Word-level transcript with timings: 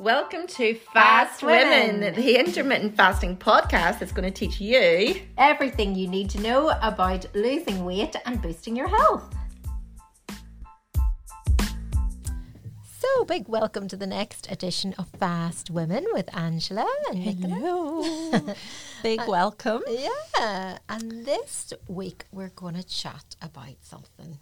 Welcome 0.00 0.46
to 0.46 0.76
Fast, 0.76 0.92
Fast 0.92 1.42
Women, 1.42 1.94
Women. 1.94 2.14
the 2.14 2.38
intermittent 2.38 2.96
fasting 2.96 3.36
podcast 3.36 3.98
that's 3.98 4.12
going 4.12 4.30
to 4.32 4.38
teach 4.38 4.60
you. 4.60 5.22
Everything 5.36 5.96
you 5.96 6.06
need 6.06 6.30
to 6.30 6.40
know 6.40 6.68
about 6.82 7.26
losing 7.34 7.84
weight 7.84 8.14
and 8.24 8.40
boosting 8.40 8.76
your 8.76 8.86
health. 8.86 9.34
So, 13.00 13.24
big 13.24 13.48
welcome 13.48 13.88
to 13.88 13.96
the 13.96 14.06
next 14.06 14.48
edition 14.52 14.94
of 14.98 15.08
Fast 15.18 15.68
Women 15.68 16.06
with 16.12 16.32
Angela 16.32 16.86
and 17.10 17.24
Nicola. 17.24 17.54
Hello. 17.56 18.54
Big 19.02 19.18
uh, 19.18 19.24
welcome. 19.26 19.82
Yeah, 19.88 20.78
and 20.88 21.26
this 21.26 21.72
week 21.88 22.26
we're 22.30 22.50
going 22.50 22.76
to 22.76 22.86
chat 22.86 23.34
about 23.42 23.74
something 23.80 24.38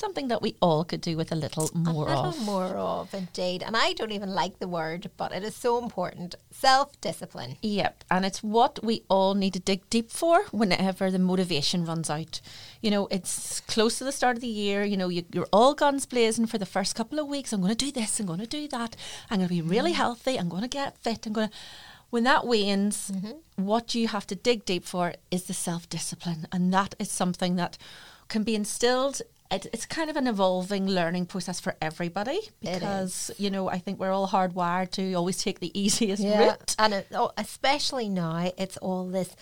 Something 0.00 0.28
that 0.28 0.40
we 0.40 0.56
all 0.62 0.84
could 0.84 1.02
do 1.02 1.14
with 1.14 1.30
a 1.30 1.34
little 1.34 1.68
more 1.74 2.06
a 2.06 2.08
little 2.08 2.24
of. 2.30 2.40
more 2.40 2.64
of, 2.64 3.12
indeed. 3.12 3.62
And 3.62 3.76
I 3.76 3.92
don't 3.92 4.12
even 4.12 4.30
like 4.30 4.58
the 4.58 4.66
word, 4.66 5.10
but 5.18 5.30
it 5.30 5.42
is 5.44 5.54
so 5.54 5.76
important 5.76 6.36
self 6.50 6.98
discipline. 7.02 7.58
Yep, 7.60 8.04
and 8.10 8.24
it's 8.24 8.42
what 8.42 8.82
we 8.82 9.02
all 9.10 9.34
need 9.34 9.52
to 9.52 9.60
dig 9.60 9.90
deep 9.90 10.10
for 10.10 10.44
whenever 10.52 11.10
the 11.10 11.18
motivation 11.18 11.84
runs 11.84 12.08
out. 12.08 12.40
You 12.80 12.90
know, 12.90 13.08
it's 13.10 13.60
close 13.60 13.98
to 13.98 14.04
the 14.04 14.10
start 14.10 14.36
of 14.38 14.40
the 14.40 14.46
year. 14.46 14.84
You 14.84 14.96
know, 14.96 15.10
you, 15.10 15.26
you're 15.34 15.52
all 15.52 15.74
guns 15.74 16.06
blazing 16.06 16.46
for 16.46 16.56
the 16.56 16.64
first 16.64 16.94
couple 16.94 17.18
of 17.18 17.26
weeks. 17.26 17.52
I'm 17.52 17.60
going 17.60 17.76
to 17.76 17.84
do 17.84 17.92
this. 17.92 18.18
I'm 18.18 18.24
going 18.24 18.40
to 18.40 18.46
do 18.46 18.68
that. 18.68 18.96
I'm 19.28 19.40
going 19.40 19.48
to 19.50 19.54
be 19.54 19.60
really 19.60 19.90
mm-hmm. 19.90 19.98
healthy. 19.98 20.38
I'm 20.38 20.48
going 20.48 20.62
to 20.62 20.68
get 20.68 20.96
fit. 20.96 21.26
I'm 21.26 21.34
going 21.34 21.50
to. 21.50 21.54
When 22.08 22.24
that 22.24 22.46
wanes, 22.46 23.12
mm-hmm. 23.14 23.64
what 23.64 23.94
you 23.94 24.08
have 24.08 24.26
to 24.28 24.34
dig 24.34 24.64
deep 24.64 24.86
for 24.86 25.12
is 25.30 25.42
the 25.44 25.54
self 25.54 25.90
discipline, 25.90 26.46
and 26.50 26.72
that 26.72 26.94
is 26.98 27.10
something 27.10 27.56
that 27.56 27.76
can 28.28 28.44
be 28.44 28.54
instilled. 28.54 29.20
It, 29.50 29.66
it's 29.72 29.84
kind 29.86 30.08
of 30.10 30.16
an 30.16 30.26
evolving 30.28 30.86
learning 30.86 31.26
process 31.26 31.58
for 31.58 31.74
everybody 31.82 32.38
because 32.60 33.30
you 33.36 33.50
know 33.50 33.68
I 33.68 33.78
think 33.78 33.98
we're 33.98 34.12
all 34.12 34.28
hardwired 34.28 34.92
to 34.92 35.14
always 35.14 35.42
take 35.42 35.58
the 35.60 35.76
easiest 35.80 36.22
Yeah, 36.22 36.38
route. 36.46 36.76
and 36.78 36.94
it, 36.94 37.06
oh, 37.12 37.32
especially 37.36 38.08
now, 38.08 38.52
it's 38.56 38.76
all 38.76 39.06
this 39.08 39.34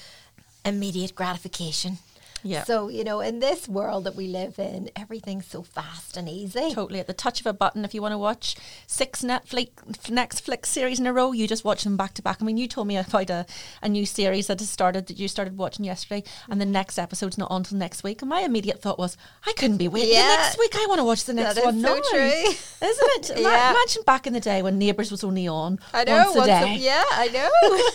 immediate 0.64 1.14
gratification. 1.14 1.98
Yeah. 2.42 2.64
So 2.64 2.88
you 2.88 3.04
know, 3.04 3.20
in 3.20 3.40
this 3.40 3.68
world 3.68 4.04
that 4.04 4.14
we 4.16 4.26
live 4.28 4.58
in, 4.58 4.90
everything's 4.96 5.46
so 5.46 5.62
fast 5.62 6.16
and 6.16 6.28
easy. 6.28 6.72
Totally 6.72 7.00
at 7.00 7.06
the 7.06 7.12
touch 7.14 7.40
of 7.40 7.46
a 7.46 7.52
button. 7.52 7.84
If 7.84 7.94
you 7.94 8.02
want 8.02 8.12
to 8.12 8.18
watch 8.18 8.56
six 8.86 9.22
Netflix 9.22 9.68
Netflix 10.08 10.66
series 10.66 11.00
in 11.00 11.06
a 11.06 11.12
row, 11.12 11.32
you 11.32 11.46
just 11.48 11.64
watch 11.64 11.84
them 11.84 11.96
back 11.96 12.14
to 12.14 12.22
back. 12.22 12.38
I 12.40 12.44
mean, 12.44 12.56
you 12.56 12.68
told 12.68 12.86
me 12.86 12.96
about 12.96 13.30
a, 13.30 13.46
a 13.82 13.88
new 13.88 14.06
series 14.06 14.46
that 14.46 14.60
has 14.60 14.70
started 14.70 15.06
that 15.08 15.18
you 15.18 15.28
started 15.28 15.56
watching 15.58 15.84
yesterday, 15.84 16.22
and 16.48 16.60
the 16.60 16.66
next 16.66 16.98
episode's 16.98 17.38
not 17.38 17.50
on 17.50 17.58
until 17.58 17.78
next 17.78 18.02
week. 18.04 18.22
And 18.22 18.28
my 18.28 18.40
immediate 18.40 18.80
thought 18.80 18.98
was, 18.98 19.16
I 19.46 19.52
couldn't 19.54 19.78
be 19.78 19.88
waiting 19.88 20.14
Yeah. 20.14 20.28
next 20.38 20.58
week. 20.58 20.72
I 20.76 20.86
want 20.88 21.00
to 21.00 21.04
watch 21.04 21.24
the 21.24 21.34
next 21.34 21.54
That 21.54 21.60
is 21.60 21.64
one 21.66 21.80
so 21.80 21.94
now. 21.94 22.00
true. 22.10 22.52
Isn't 22.88 23.30
it? 23.30 23.42
Ma- 23.42 23.48
Yeah. 23.58 23.70
Imagine 23.70 24.02
back 24.06 24.26
in 24.26 24.32
the 24.32 24.40
day 24.40 24.62
when 24.62 24.78
Neighbours 24.78 25.10
was 25.10 25.24
only 25.24 25.48
on 25.48 25.78
I 25.92 26.04
know. 26.04 26.16
once 26.24 26.34
a 26.34 26.38
once 26.38 26.48
day. 26.48 26.76
yeah, 26.78 27.02
I 27.12 27.28
know. 27.28 27.50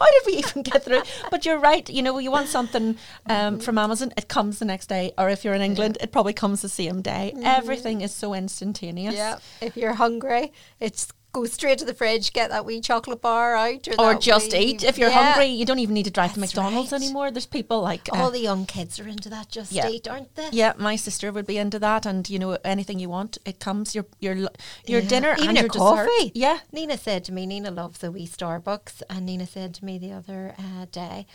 How 0.00 0.06
did 0.06 0.22
we 0.26 0.32
even 0.38 0.62
get 0.62 0.84
through? 0.84 1.02
But 1.30 1.44
you're 1.44 1.58
right. 1.58 1.88
You 1.88 2.02
know, 2.02 2.18
you 2.18 2.30
want 2.30 2.48
something 2.48 2.96
um, 3.28 3.58
from 3.66 3.76
Amazon, 3.76 4.12
it 4.16 4.28
comes 4.28 4.58
the 4.58 4.64
next 4.64 4.86
day. 4.86 5.12
Or 5.18 5.28
if 5.28 5.44
you're 5.44 5.52
in 5.54 5.60
England, 5.60 5.98
it 6.00 6.10
probably 6.12 6.32
comes 6.32 6.62
the 6.62 6.68
same 6.70 7.02
day. 7.02 7.34
Everything 7.44 8.00
is 8.00 8.14
so 8.14 8.32
instantaneous. 8.32 9.14
yeah. 9.14 9.36
If 9.60 9.76
you're 9.76 9.94
hungry, 9.94 10.52
it's 10.80 11.08
go 11.32 11.44
straight 11.44 11.76
to 11.76 11.84
the 11.84 11.92
fridge, 11.92 12.32
get 12.32 12.48
that 12.48 12.64
wee 12.64 12.80
chocolate 12.80 13.20
bar 13.20 13.54
out, 13.56 13.86
Or 13.98 14.14
that 14.14 14.22
just 14.22 14.52
wee- 14.52 14.58
eat. 14.58 14.82
If 14.84 14.96
you're 14.96 15.10
Yeah. 15.10 15.22
hungry, 15.32 15.48
you 15.48 15.66
don't 15.66 15.80
even 15.80 15.92
need 15.92 16.04
to 16.06 16.10
drive 16.10 16.32
to 16.32 16.40
McDonald's 16.40 16.92
right. 16.92 17.02
anymore. 17.02 17.30
There's 17.30 17.44
people 17.44 17.82
like. 17.82 18.08
uh, 18.10 18.16
All 18.22 18.30
the 18.30 18.40
young 18.40 18.64
kids 18.64 18.98
are 18.98 19.06
into 19.06 19.28
that. 19.28 19.50
Just 19.50 19.70
Yeah. 19.70 19.86
eat, 19.90 20.08
aren't 20.08 20.34
they? 20.34 20.48
yeah, 20.52 20.72
my 20.78 20.96
sister 20.96 21.30
would 21.32 21.46
be 21.46 21.58
into 21.58 21.78
that, 21.80 22.06
and 22.06 22.26
you 22.30 22.38
know 22.38 22.56
anything 22.64 22.98
you 22.98 23.10
want, 23.10 23.36
it 23.44 23.60
comes. 23.60 23.94
Your 23.94 24.06
your 24.18 24.34
your 24.86 25.00
Yeah. 25.02 25.08
dinner 25.08 25.34
even 25.36 25.48
and 25.48 25.58
your 25.58 25.68
dessert. 25.68 26.06
coffee. 26.08 26.32
Yeah, 26.34 26.60
Nina 26.72 26.96
said 26.96 27.22
to 27.26 27.32
me, 27.32 27.44
Nina 27.44 27.70
loves 27.70 27.98
the 27.98 28.10
wee 28.10 28.26
Starbucks, 28.26 29.02
and 29.10 29.26
Nina 29.26 29.46
said 29.46 29.74
to 29.74 29.84
me 29.84 29.98
the 29.98 30.12
other 30.12 30.54
uh, 30.58 30.86
day, 30.90 31.26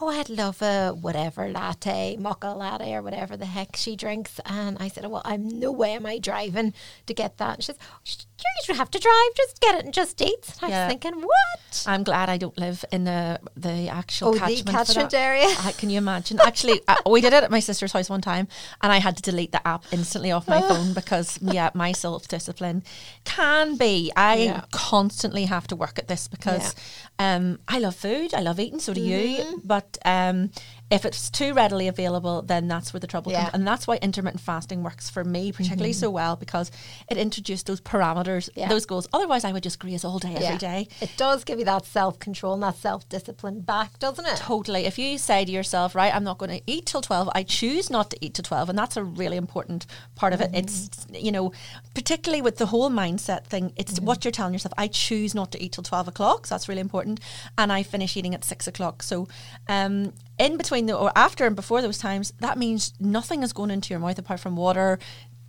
"Oh, 0.00 0.08
I'd 0.08 0.28
love 0.30 0.62
a 0.62 0.90
whatever 0.90 1.48
latte, 1.48 2.16
mocha 2.16 2.48
latte, 2.48 2.94
or 2.94 3.02
whatever 3.02 3.36
the 3.36 3.46
heck 3.46 3.76
she 3.76 3.96
drinks." 3.96 4.40
And 4.46 4.76
I 4.80 4.88
said, 4.88 5.06
"Well, 5.10 5.22
I'm 5.24 5.46
no 5.48 5.70
way 5.72 5.92
am 5.92 6.06
I 6.06 6.18
driving 6.18 6.72
to 7.06 7.14
get 7.14 7.36
that." 7.38 7.54
And 7.56 7.62
she 7.62 7.66
says, 7.72 7.78
"Sure, 8.04 8.24
"You 8.38 8.66
don't 8.68 8.76
have 8.78 8.90
to 8.90 8.98
drive; 8.98 9.34
just 9.36 9.60
get 9.60 9.74
it 9.76 9.84
and 9.84 9.94
just 9.94 10.20
eat." 10.22 10.54
And 10.62 10.62
I 10.62 10.68
Yeah. 10.68 10.84
was 10.86 10.88
thinking, 10.92 11.20
"What?" 11.22 11.84
I'm 11.86 12.02
glad 12.02 12.28
I 12.28 12.36
don't 12.36 12.58
live 12.58 12.84
in 12.90 13.04
the 13.04 13.40
the 13.56 13.88
actual 13.88 14.30
Oh, 14.30 14.38
catchment, 14.38 14.66
for 14.66 14.72
catchment 14.84 15.14
area. 15.14 15.46
I, 15.60 15.72
can 15.72 15.88
you 15.90 15.98
imagine? 15.98 16.38
Actually, 16.44 16.80
uh, 16.88 16.96
we 17.08 17.20
did 17.20 17.32
it 17.32 17.44
at 17.44 17.50
my 17.50 17.60
sister's 17.60 17.92
house 17.92 18.08
one 18.10 18.20
time, 18.20 18.48
and 18.82 18.92
I 18.92 18.98
had 18.98 19.16
to 19.16 19.22
delete 19.22 19.52
the 19.52 19.66
app 19.66 19.84
instantly 19.92 20.32
off 20.32 20.48
my 20.48 20.60
phone 20.68 20.92
because 20.94 21.38
yeah, 21.42 21.70
my 21.74 21.92
self 21.92 22.26
discipline 22.28 22.82
can 23.24 23.76
be. 23.76 24.10
I 24.16 24.36
Yeah. 24.36 24.64
constantly 24.72 25.44
have 25.44 25.66
to 25.68 25.76
work 25.76 25.98
at 25.98 26.08
this 26.08 26.26
because 26.28 26.74
um, 27.18 27.58
I 27.68 27.78
love 27.78 27.94
food, 27.96 28.34
I 28.34 28.40
love 28.40 28.58
eating, 28.58 28.80
so 28.80 28.92
do 28.94 29.00
you. 29.00 29.60
But 29.62 29.89
um, 30.04 30.50
if 30.90 31.04
it's 31.04 31.30
too 31.30 31.54
readily 31.54 31.86
available, 31.86 32.42
then 32.42 32.66
that's 32.66 32.92
where 32.92 33.00
the 33.00 33.06
trouble 33.06 33.30
Yeah. 33.30 33.42
comes, 33.42 33.54
and 33.54 33.66
that's 33.66 33.86
why 33.86 33.96
intermittent 34.02 34.42
fasting 34.42 34.82
works 34.82 35.08
for 35.08 35.22
me 35.22 35.52
particularly 35.52 35.92
mm-hmm. 35.92 36.00
so 36.00 36.10
well 36.10 36.36
because 36.36 36.70
it 37.08 37.16
introduced 37.16 37.66
those 37.66 37.80
parameters, 37.80 38.48
Yeah. 38.56 38.68
those 38.68 38.86
goals. 38.86 39.06
Otherwise, 39.12 39.44
I 39.44 39.52
would 39.52 39.62
just 39.62 39.78
graze 39.78 40.04
all 40.04 40.18
day 40.18 40.34
every 40.34 40.44
Yeah. 40.44 40.58
day. 40.58 40.88
It 41.00 41.10
does 41.16 41.44
give 41.44 41.58
you 41.58 41.64
that 41.66 41.86
self 41.86 42.18
control 42.18 42.54
and 42.54 42.62
that 42.62 42.76
self 42.76 43.08
discipline 43.08 43.60
back, 43.60 43.98
doesn't 43.98 44.26
it? 44.26 44.36
Totally. 44.36 44.86
If 44.86 44.98
you 44.98 45.16
say 45.18 45.44
to 45.44 45.52
yourself, 45.52 45.94
right, 45.94 46.14
I'm 46.14 46.24
not 46.24 46.38
going 46.38 46.50
to 46.50 46.62
eat 46.66 46.86
till 46.86 47.02
12, 47.02 47.30
I 47.34 47.44
choose 47.44 47.88
not 47.88 48.10
to 48.10 48.24
eat 48.24 48.34
till 48.34 48.42
12, 48.42 48.68
and 48.70 48.78
that's 48.78 48.96
a 48.96 49.04
really 49.04 49.36
important 49.36 49.86
part 50.16 50.32
of 50.32 50.40
it. 50.40 50.48
Mm-hmm. 50.48 50.56
It's, 50.56 51.06
you 51.12 51.30
know, 51.30 51.52
particularly 51.94 52.42
with 52.42 52.56
the 52.56 52.66
whole 52.66 52.90
mindset 52.90 53.44
thing, 53.44 53.72
it's 53.76 53.94
mm-hmm. 53.94 54.06
what 54.06 54.24
you're 54.24 54.32
telling 54.32 54.52
yourself. 54.52 54.74
I 54.76 54.88
choose 54.88 55.34
not 55.34 55.52
to 55.52 55.62
eat 55.62 55.72
till 55.72 55.84
12 55.84 56.08
o'clock, 56.08 56.46
so 56.46 56.54
that's 56.54 56.68
really 56.68 56.80
important. 56.80 57.20
And 57.56 57.72
I 57.72 57.84
finish 57.84 58.16
eating 58.16 58.34
at 58.34 58.44
6 58.44 58.66
o'clock. 58.66 59.02
So, 59.02 59.28
um, 59.68 60.12
in 60.40 60.56
between 60.56 60.86
the, 60.86 60.96
or 60.96 61.12
after 61.14 61.46
and 61.46 61.54
before 61.54 61.82
those 61.82 61.98
times, 61.98 62.32
that 62.40 62.58
means 62.58 62.94
nothing 62.98 63.42
is 63.42 63.52
going 63.52 63.70
into 63.70 63.90
your 63.90 64.00
mouth 64.00 64.18
apart 64.18 64.40
from 64.40 64.56
water, 64.56 64.98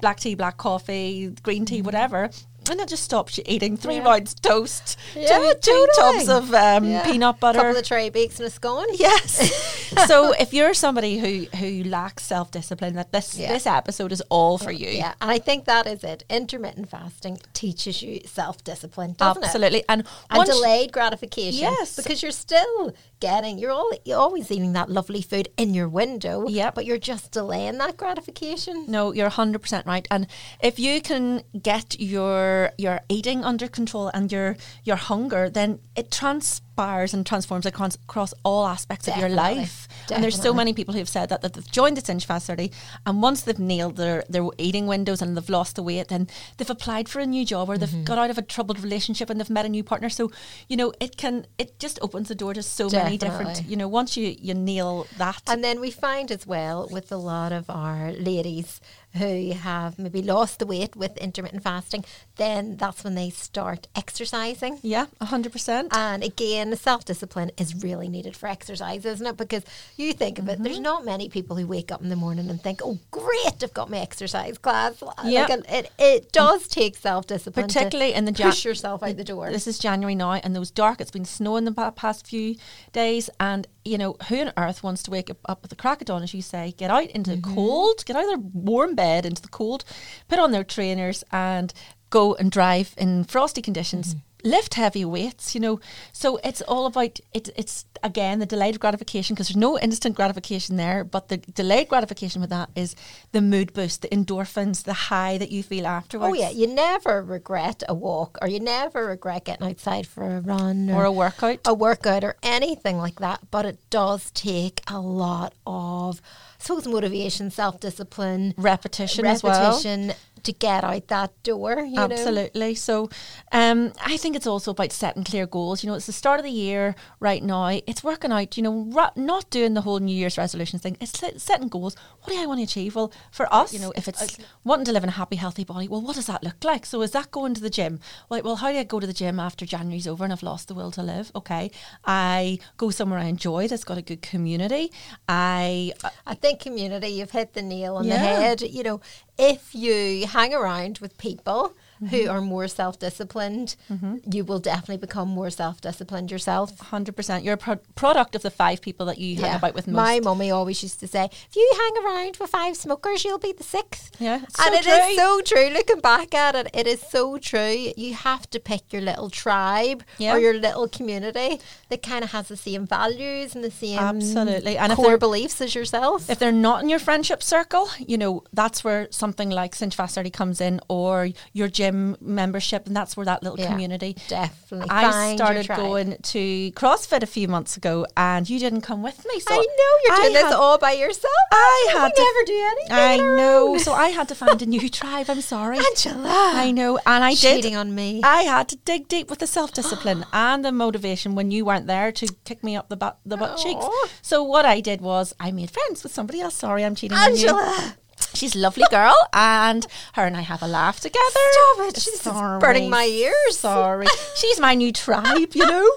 black 0.02 0.20
tea, 0.20 0.36
black 0.36 0.58
coffee, 0.58 1.34
green 1.42 1.66
tea, 1.66 1.78
mm-hmm. 1.78 1.86
whatever. 1.86 2.30
And 2.70 2.80
that 2.80 2.88
just 2.88 3.04
stops 3.04 3.38
you 3.38 3.44
eating 3.48 3.76
three 3.76 3.96
Yeah. 3.96 4.04
rounds 4.06 4.34
toast, 4.36 4.96
Yeah, 5.16 5.28
two, 5.38 5.54
two 5.62 5.88
tubs 5.98 6.30
of 6.30 6.54
um, 6.54 6.86
Yeah. 6.90 7.04
peanut 7.04 7.40
butter. 7.40 7.58
couple 7.60 7.76
of 7.78 7.84
tray 7.86 8.10
bakes 8.10 8.40
and 8.40 8.48
a 8.48 8.52
scone. 8.52 8.86
Yes. 8.94 9.52
so 10.08 10.32
if 10.34 10.54
you're 10.54 10.74
somebody 10.76 11.18
who 11.18 11.58
who 11.58 11.84
lacks 11.90 12.24
self 12.24 12.52
discipline, 12.52 12.94
that 12.96 13.12
this 13.12 13.36
Yeah. 13.36 13.52
this 13.52 13.66
episode 13.66 14.12
is 14.12 14.22
all 14.30 14.58
for 14.60 14.72
you. 14.72 14.90
Yeah, 14.90 15.14
and 15.22 15.32
I 15.32 15.40
think 15.40 15.66
that 15.66 15.88
is 15.88 16.04
it. 16.04 16.24
Intermittent 16.30 16.90
fasting 16.90 17.40
teaches 17.54 18.02
you 18.04 18.22
self 18.26 18.64
discipline, 18.64 19.16
doesn't 19.18 19.42
it? 19.44 19.46
Absolutely. 19.48 19.84
And 19.90 20.06
And 20.30 20.46
delayed 20.46 20.92
gratification. 20.92 21.62
Yes. 21.62 21.96
Because 21.96 22.22
you're 22.22 22.32
still 22.32 22.94
getting, 23.20 23.60
you're, 23.60 23.72
all, 23.72 23.92
you're 24.04 24.18
always 24.20 24.50
eating 24.52 24.74
that 24.74 24.90
lovely 24.90 25.22
food 25.22 25.48
in 25.56 25.76
your 25.76 25.88
window. 25.88 26.48
Yeah, 26.48 26.72
But 26.72 26.86
you're 26.86 26.98
just 26.98 27.32
delaying 27.32 27.78
that 27.78 27.96
gratification. 27.98 28.86
No, 28.88 29.12
you're 29.14 29.30
hundred 29.30 29.60
percent 29.64 29.86
right. 29.86 30.08
And 30.10 30.26
if 30.62 30.80
you 30.80 31.02
can 31.02 31.44
get 31.62 32.00
your 32.00 32.51
your 32.78 32.98
eating 33.10 33.40
under 33.52 33.68
control 33.68 34.08
and 34.14 34.32
your 34.32 34.50
your 34.84 34.98
hunger, 35.10 35.44
then 35.50 35.80
it 35.96 36.08
transpires 36.12 37.14
and 37.14 37.26
transforms 37.26 37.66
across, 37.66 37.96
across 38.08 38.34
all 38.44 38.66
aspects 38.66 39.08
of 39.08 39.16
your 39.18 39.30
Definitely. 39.30 39.60
life. 39.60 39.88
And 40.12 40.24
there's 40.24 40.42
so 40.42 40.54
many 40.54 40.74
people 40.74 40.94
who've 40.96 41.14
said 41.18 41.28
that 41.30 41.42
that 41.44 41.54
they've 41.54 41.72
joined 41.80 41.96
the 41.98 42.02
Cinch 42.10 42.26
Fast 42.26 42.48
30 42.48 42.72
and 43.06 43.22
once 43.22 43.42
they've 43.42 43.60
nailed 43.74 43.96
their 43.98 44.24
their 44.34 44.46
eating 44.58 44.86
windows 44.88 45.22
and 45.22 45.30
they've 45.36 45.50
lost 45.60 45.76
the 45.76 45.84
weight, 45.84 46.08
then 46.08 46.28
they've 46.58 46.70
applied 46.78 47.08
for 47.10 47.20
a 47.22 47.26
new 47.36 47.46
job 47.54 47.70
or 47.70 47.78
they've 47.78 47.90
Mm-hmm. 47.92 48.12
got 48.12 48.18
out 48.24 48.30
of 48.34 48.38
a 48.38 48.46
troubled 48.56 48.80
relationship 48.88 49.30
and 49.30 49.38
they've 49.40 49.56
met 49.58 49.66
a 49.66 49.70
new 49.78 49.84
partner. 49.92 50.10
So 50.10 50.24
you 50.70 50.78
know 50.80 50.90
it 51.06 51.12
can 51.24 51.46
it 51.64 51.70
just 51.86 52.00
opens 52.02 52.28
the 52.32 52.36
door 52.44 52.54
to 52.60 52.64
so 52.64 52.86
many 52.90 53.18
different. 53.26 53.56
You 53.72 53.76
know, 53.80 53.90
once 54.00 54.12
you 54.18 54.26
you 54.48 54.54
nail 54.54 54.94
that. 55.24 55.42
And 55.52 55.60
then 55.68 55.78
we 55.86 55.92
find 55.92 56.28
as 56.38 56.44
well 56.48 56.78
with 56.96 57.12
a 57.12 57.22
lot 57.34 57.52
of 57.60 57.64
our 57.70 58.02
ladies 58.30 58.70
who 59.14 59.52
have 59.54 60.00
maybe 60.00 60.22
lost 60.22 60.60
the 60.60 60.66
weight 60.66 60.96
with 60.96 61.18
intermittent 61.18 61.64
fasting, 61.64 62.06
then 62.38 62.78
that's 62.78 63.04
when 63.04 63.16
they 63.16 63.30
start 63.30 63.88
exercising. 63.96 64.80
yeah, 64.82 65.06
hundred 65.22 65.52
percent. 65.52 65.96
And 65.96 66.24
again, 66.24 66.76
self 66.76 67.06
discipline 67.06 67.52
is 67.58 67.84
really 67.84 68.08
needed 68.08 68.36
for 68.38 68.48
exercise, 68.48 69.06
isn't 69.06 69.26
it? 69.26 69.38
Because 69.38 69.64
you 69.98 70.14
think 70.14 70.40
of 70.40 70.48
it, 70.50 70.62
there's 70.64 70.76
Mm-hmm. 70.78 70.84
not 70.84 71.06
many 71.06 71.28
people 71.30 71.58
who 71.58 71.68
wake 71.68 71.92
up 71.92 72.02
in 72.02 72.10
the 72.10 72.16
morning 72.16 72.50
and 72.50 72.62
think, 72.62 72.82
"Oh, 72.84 72.98
great, 73.12 73.62
I've 73.62 73.74
got 73.74 73.90
my 73.90 73.98
exercise 74.00 74.58
class." 74.58 75.04
Yeah. 75.26 75.46
Like 75.48 75.66
it, 75.70 75.92
it 76.00 76.32
does 76.32 76.68
take 76.68 76.96
self 76.96 77.28
discipline, 77.28 77.68
Particularly 77.68 78.14
in 78.14 78.26
the 78.26 78.32
Jan- 78.32 78.50
push 78.52 78.64
yourself 78.66 79.04
out 79.04 79.18
the 79.18 79.24
door. 79.24 79.50
This 79.52 79.68
is 79.68 79.78
January 79.78 80.16
now, 80.16 80.34
and 80.34 80.56
those 80.56 80.72
dark. 80.72 81.02
It's 81.02 81.12
been 81.12 81.26
snowing 81.26 81.66
the 81.66 81.92
past 81.96 82.26
few 82.28 82.56
days, 82.94 83.30
and 83.40 83.68
you 83.84 83.98
know 83.98 84.16
who 84.30 84.40
on 84.42 84.54
earth 84.58 84.84
wants 84.84 85.04
to 85.04 85.12
wake 85.12 85.30
up, 85.30 85.38
up 85.46 85.60
at 85.64 85.70
the 85.70 85.76
crack 85.76 86.02
of 86.02 86.06
dawn, 86.06 86.24
as 86.24 86.34
you 86.34 86.42
say, 86.42 86.74
get 86.78 86.90
out 86.92 87.10
into 87.12 87.32
Mm-hmm. 87.32 87.50
the 87.50 87.56
cold, 87.56 88.06
get 88.06 88.16
out 88.16 88.24
of 88.24 88.30
their 88.30 88.50
warm 88.54 88.96
bed 88.96 89.01
into 89.02 89.42
the 89.42 89.48
cold, 89.48 89.84
put 90.28 90.40
on 90.40 90.52
their 90.52 90.64
trainers, 90.64 91.24
and 91.32 91.74
go 92.10 92.36
and 92.36 92.52
drive 92.52 92.94
in 92.98 93.24
frosty 93.24 93.62
conditions. 93.62 94.16
Mm-hmm. 94.16 94.28
lift 94.44 94.74
heavy 94.74 95.06
weights, 95.06 95.54
you 95.54 95.62
know. 95.62 95.80
So 96.12 96.40
it's 96.44 96.62
all 96.64 96.86
about 96.88 97.20
it, 97.32 97.50
it's 97.56 97.86
again 98.04 98.40
the 98.40 98.46
delayed 98.46 98.80
gratification 98.80 99.36
because 99.36 99.48
there's 99.48 99.56
no 99.56 99.78
instant 99.80 100.16
gratification 100.16 100.78
there, 100.78 101.04
but 101.04 101.28
the 101.28 101.38
delayed 101.38 101.88
gratification 101.90 102.42
with 102.42 102.50
that 102.50 102.70
is 102.76 102.96
the 103.32 103.42
mood 103.42 103.72
boost, 103.74 104.02
the 104.02 104.08
endorphins, 104.10 104.84
the 104.84 104.94
high 104.94 105.38
that 105.38 105.52
you 105.52 105.62
feel 105.64 105.86
afterwards. 105.86 106.32
Oh 106.32 106.34
yeah, 106.34 106.50
you 106.50 106.68
never 106.68 107.24
regret 107.24 107.84
a 107.88 107.94
walk, 107.94 108.38
or 108.42 108.48
you 108.48 108.60
never 108.60 109.06
regret 109.06 109.46
getting 109.46 109.68
outside 109.68 110.08
for 110.08 110.38
a 110.38 110.42
run, 110.42 110.90
or 110.90 111.06
a 111.06 111.12
workout, 111.12 111.60
a 111.66 111.74
workout, 111.74 112.24
or 112.24 112.36
anything 112.42 112.98
like 112.98 113.20
that. 113.20 113.40
But 113.52 113.66
it 113.66 113.78
does 113.92 114.32
take 114.32 114.82
a 114.88 115.00
lot 115.00 115.54
of, 115.68 116.20
I 116.62 116.64
suppose, 116.64 116.88
motivation, 116.88 117.50
self 117.50 117.80
discipline, 117.80 118.54
repetition, 118.56 119.26
repetition 119.26 119.26
as 119.26 119.42
well 119.44 120.12
to 120.44 120.54
get 120.54 120.84
out 120.84 121.08
that 121.08 121.44
door. 121.44 121.88
Absolutely. 121.96 122.70
Know? 122.70 122.74
So, 122.74 123.10
um, 123.52 123.94
I 124.04 124.18
think 124.18 124.36
it's 124.36 124.48
also 124.48 124.72
about 124.72 124.92
setting 124.92 125.24
clear 125.24 125.46
goals. 125.46 125.84
You 125.84 125.90
know, 125.90 125.96
it's 125.96 126.06
the 126.06 126.14
start 126.14 126.40
of 126.40 126.46
the 126.46 126.52
year 126.52 126.96
right 127.20 127.44
now. 127.44 127.68
It's 127.68 128.04
working 128.04 128.32
out. 128.32 128.58
You 128.58 128.64
know, 128.64 128.86
ra- 128.92 129.12
not 129.16 129.50
doing 129.50 129.74
the 129.74 129.82
whole 129.82 130.00
New 130.00 130.16
Year's 130.16 130.38
resolutions 130.38 130.82
thing. 130.82 130.98
It's 131.00 131.22
setting 131.42 131.68
goals. 131.68 131.96
What 132.22 132.34
do 132.34 132.42
I 132.42 132.46
want 132.46 132.60
to 132.60 132.64
achieve? 132.64 132.96
Well, 132.96 133.12
for 133.32 133.52
us, 133.54 133.74
you 133.74 133.80
know, 133.80 133.94
if 133.96 134.08
it's 134.08 134.22
uh, 134.22 134.44
wanting 134.64 134.86
to 134.86 134.92
live 134.92 135.04
in 135.04 135.10
a 135.10 135.14
happy, 135.14 135.36
healthy 135.36 135.64
body, 135.64 135.88
well, 135.88 136.02
what 136.02 136.16
does 136.16 136.28
that 136.28 136.44
look 136.44 136.64
like? 136.64 136.86
So, 136.86 137.02
is 137.02 137.12
that 137.12 137.32
going 137.32 137.54
to 137.56 137.62
the 137.62 137.70
gym? 137.70 138.00
Like, 138.30 138.44
well, 138.44 138.58
how 138.58 138.72
do 138.72 138.78
I 138.78 138.84
go 138.84 139.00
to 139.00 139.08
the 139.08 139.14
gym 139.14 139.40
after 139.40 139.66
January's 139.66 140.08
over 140.08 140.24
and 140.24 140.34
I've 140.34 140.44
lost 140.44 140.68
the 140.68 140.74
will 140.74 140.92
to 140.92 141.04
live? 141.04 141.32
Okay, 141.36 141.72
I 142.06 142.60
go 142.78 142.90
somewhere 142.90 143.20
I 143.20 143.26
enjoy 143.26 143.68
that's 143.68 143.84
got 143.84 143.98
a 143.98 144.02
good 144.02 144.22
community. 144.22 144.92
I, 145.28 145.94
uh, 146.04 146.10
I 146.26 146.36
think 146.36 146.60
community. 146.60 147.10
You've 147.10 147.32
hit 147.32 147.54
the 147.54 147.62
nail 147.62 147.96
on 147.96 148.06
yeah. 148.06 148.14
the 148.14 148.20
head. 148.20 148.62
You 148.62 148.84
know, 148.84 149.02
if 149.42 149.74
you 149.74 150.28
hang 150.28 150.54
around 150.54 151.00
with 151.00 151.18
people. 151.18 151.74
Who 152.10 152.30
are 152.30 152.42
more 152.42 152.68
self 152.68 153.00
disciplined, 153.00 153.76
mm-hmm. 153.90 154.18
you 154.32 154.44
will 154.44 154.60
definitely 154.60 154.98
become 154.98 155.30
more 155.30 155.50
self 155.50 155.82
disciplined 155.82 156.32
yourself. 156.32 156.78
100%. 156.78 157.44
You're 157.44 157.56
a 157.56 157.58
pro- 157.58 157.80
product 157.96 158.36
of 158.36 158.42
the 158.42 158.52
five 158.52 158.82
people 158.82 159.06
that 159.08 159.18
you 159.18 159.36
yeah. 159.36 159.48
hang 159.48 159.56
about 159.58 159.74
with 159.74 159.88
most. 159.88 159.96
My 159.96 160.20
mummy 160.20 160.52
always 160.52 160.82
used 160.82 161.00
to 161.02 161.08
say, 161.08 161.26
if 161.26 161.56
you 161.56 161.72
hang 161.78 162.06
around 162.06 162.38
with 162.38 162.50
five 162.50 162.76
smokers, 162.76 163.24
you'll 163.24 163.40
be 163.40 163.54
the 163.54 163.64
sixth. 163.64 164.12
Yeah. 164.20 164.36
and 164.36 164.52
so 164.52 164.74
it 164.74 164.84
true. 164.84 164.94
is 164.94 165.16
so 165.16 165.42
true. 165.42 165.70
Looking 165.70 166.00
back 166.00 166.34
at 166.34 166.56
it, 166.56 166.70
it 166.74 166.88
is 166.88 167.02
so 167.02 167.38
true. 167.38 167.92
You 167.98 168.14
have 168.14 168.50
to 168.52 168.60
pick 168.60 168.94
your 168.94 169.02
little 169.02 169.30
tribe 169.30 170.04
yeah. 170.18 170.36
or 170.36 170.40
your 170.40 170.54
little 170.54 170.88
community 170.88 171.60
that 171.90 172.02
kind 172.02 172.24
of 172.24 172.32
has 172.32 172.48
the 172.48 172.58
same 172.58 172.86
values 172.86 173.56
and 173.56 173.64
the 173.64 173.72
same 173.72 174.00
absolutely 174.00 174.78
and 174.78 174.94
core 174.94 175.18
beliefs 175.18 175.62
as 175.62 175.76
yourself. 175.76 176.30
If 176.30 176.40
they're 176.40 176.52
not 176.52 176.84
in 176.84 176.90
your 176.90 177.00
friendship 177.00 177.44
circle, 177.44 177.90
you 178.00 178.18
know, 178.18 178.44
that's 178.54 178.84
where 178.84 179.08
something 179.12 179.50
like 179.50 179.76
Cinch 179.76 179.96
Fast 179.96 180.18
comes 180.34 180.62
in 180.62 180.80
or 180.88 181.30
your 181.54 181.68
gym 181.68 181.91
gym 181.92 182.18
membership, 182.22 182.88
and 182.88 182.96
that's 182.96 183.16
where 183.16 183.26
that 183.26 183.44
little 183.44 183.60
yeah, 183.60 183.70
community. 183.70 184.16
Definitely. 184.28 184.90
I 184.90 185.12
Find 185.12 185.38
started 185.38 185.68
going 185.68 186.18
to 186.22 186.72
CrossFit 186.72 187.24
a 187.24 187.28
few 187.28 187.48
months 187.48 187.78
ago, 187.78 188.06
and 188.18 188.50
you 188.50 188.60
didn't 188.60 188.82
come 188.82 189.04
with 189.04 189.26
me. 189.26 189.40
So 189.40 189.54
I 189.54 189.58
know 189.58 190.16
you're 190.16 190.16
doing 190.24 190.38
I 190.38 190.44
this 190.44 190.54
all 190.54 190.78
by 190.78 190.94
yourself. 190.94 191.34
I 191.52 191.90
had 191.94 192.16
to 192.16 192.22
never 192.22 192.46
do 192.46 192.68
anything. 192.72 192.92
I 192.92 193.18
know. 193.18 193.78
So 193.78 193.94
I 193.94 194.10
had 194.10 194.28
to 194.30 194.36
find 194.36 194.62
a 194.62 194.66
new 194.66 194.90
tribe. 194.90 195.30
I'm 195.30 195.42
sorry, 195.42 195.78
Angela. 195.78 196.30
I 196.56 196.72
know, 196.72 197.00
and 197.06 197.24
I 197.24 197.34
Cheating 197.34 197.56
did. 197.56 197.64
Cheating 197.64 197.76
on 197.78 197.96
me. 197.96 198.22
I 198.24 198.44
had 198.44 198.70
to 198.70 198.76
dig 198.78 199.08
deep 199.08 199.30
with 199.30 199.40
the 199.40 199.48
self 199.48 199.74
discipline 199.74 200.26
and 200.34 200.64
the 200.64 200.72
motivation 200.72 201.36
when 201.36 201.52
you 201.52 201.66
weren't 201.66 201.88
there 201.88 202.12
to 202.12 202.28
kick 202.46 202.64
me 202.64 202.76
up 202.76 202.90
the 202.90 202.98
butt 202.98 203.20
the 203.26 203.38
butt 203.38 203.58
cheeks. 203.58 203.86
So 204.22 204.44
what 204.44 204.66
I 204.66 204.80
did 204.80 205.02
was 205.02 205.34
I 205.40 205.52
made 205.52 205.72
friends 205.72 206.04
with 206.04 206.14
somebody 206.14 206.42
else. 206.42 206.56
Sorry, 206.56 206.86
I'm 206.86 206.96
cheating 206.96 207.18
Angela. 207.18 207.62
on 207.62 207.84
you. 207.84 207.92
She's 208.34 208.56
a 208.56 208.60
lovely 208.60 208.86
girl, 208.90 209.16
and 209.34 209.86
her 210.14 210.26
and 210.26 210.38
I 210.38 210.42
have 210.42 210.64
a 210.64 210.68
laugh 210.68 211.00
together. 211.00 211.20
Stop 211.26 211.90
it! 211.90 212.02
She's 212.02 212.24
burning 212.24 212.90
my 212.90 213.06
ears. 213.06 213.58
Sorry, 213.58 214.08
she's 214.36 214.60
my 214.60 214.76
new 214.76 214.92
tribe, 214.92 215.54
you 215.54 215.66
know. 215.66 215.90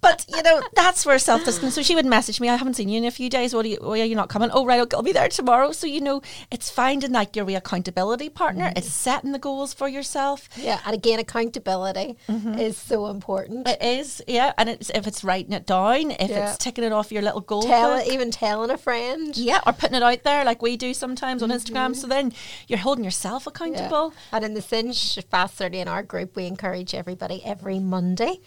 But 0.00 0.24
you 0.28 0.42
know 0.42 0.62
that's 0.74 1.04
where 1.06 1.18
self 1.18 1.44
discipline. 1.44 1.72
So 1.72 1.82
she 1.82 1.94
would 1.94 2.06
message 2.06 2.40
me, 2.40 2.48
"I 2.48 2.56
haven't 2.56 2.74
seen 2.74 2.88
you 2.88 2.98
in 2.98 3.04
a 3.04 3.10
few 3.10 3.28
days. 3.28 3.54
What 3.54 3.66
are 3.66 3.68
you? 3.68 3.78
Why 3.80 4.00
are 4.00 4.04
you 4.04 4.14
not 4.14 4.28
coming? 4.28 4.50
Oh 4.52 4.64
right, 4.64 4.80
okay, 4.80 4.96
I'll 4.96 5.02
be 5.02 5.12
there 5.12 5.28
tomorrow." 5.28 5.72
So 5.72 5.86
you 5.86 6.00
know, 6.00 6.22
it's 6.50 6.70
finding 6.70 7.12
like 7.12 7.36
your 7.36 7.48
accountability 7.50 8.28
partner. 8.28 8.70
Mm. 8.70 8.78
It's 8.78 8.88
setting 8.88 9.32
the 9.32 9.38
goals 9.38 9.74
for 9.74 9.88
yourself. 9.88 10.48
Yeah, 10.56 10.80
and 10.86 10.94
again, 10.94 11.18
accountability 11.18 12.16
mm-hmm. 12.28 12.58
is 12.58 12.76
so 12.76 13.06
important. 13.06 13.68
It 13.68 13.82
is, 13.82 14.22
yeah, 14.26 14.52
and 14.58 14.68
it's 14.68 14.90
if 14.90 15.06
it's 15.06 15.24
writing 15.24 15.52
it 15.52 15.66
down, 15.66 16.12
if 16.12 16.30
yeah. 16.30 16.48
it's 16.48 16.58
ticking 16.58 16.84
it 16.84 16.92
off 16.92 17.12
your 17.12 17.22
little 17.22 17.40
goal, 17.40 17.62
tell 17.62 18.00
even 18.00 18.30
telling 18.30 18.70
a 18.70 18.78
friend, 18.78 19.36
yeah, 19.36 19.60
or 19.66 19.72
putting 19.72 19.96
it 19.96 20.02
out 20.02 20.22
there 20.22 20.44
like 20.44 20.62
we 20.62 20.76
do 20.76 20.94
sometimes 20.94 21.42
mm-hmm. 21.42 21.52
on 21.52 21.58
Instagram 21.58 21.81
Instagram. 21.82 21.96
So 21.96 22.06
then 22.06 22.32
you're 22.68 22.78
holding 22.78 23.04
yourself 23.04 23.46
accountable. 23.46 24.12
Yeah. 24.14 24.36
And 24.36 24.44
in 24.44 24.54
the 24.54 24.62
Cinch 24.62 25.18
Fast 25.30 25.54
30 25.54 25.80
in 25.80 25.88
our 25.88 26.02
group, 26.02 26.36
we 26.36 26.46
encourage 26.46 26.94
everybody 26.94 27.42
every 27.44 27.78
Monday 27.78 28.40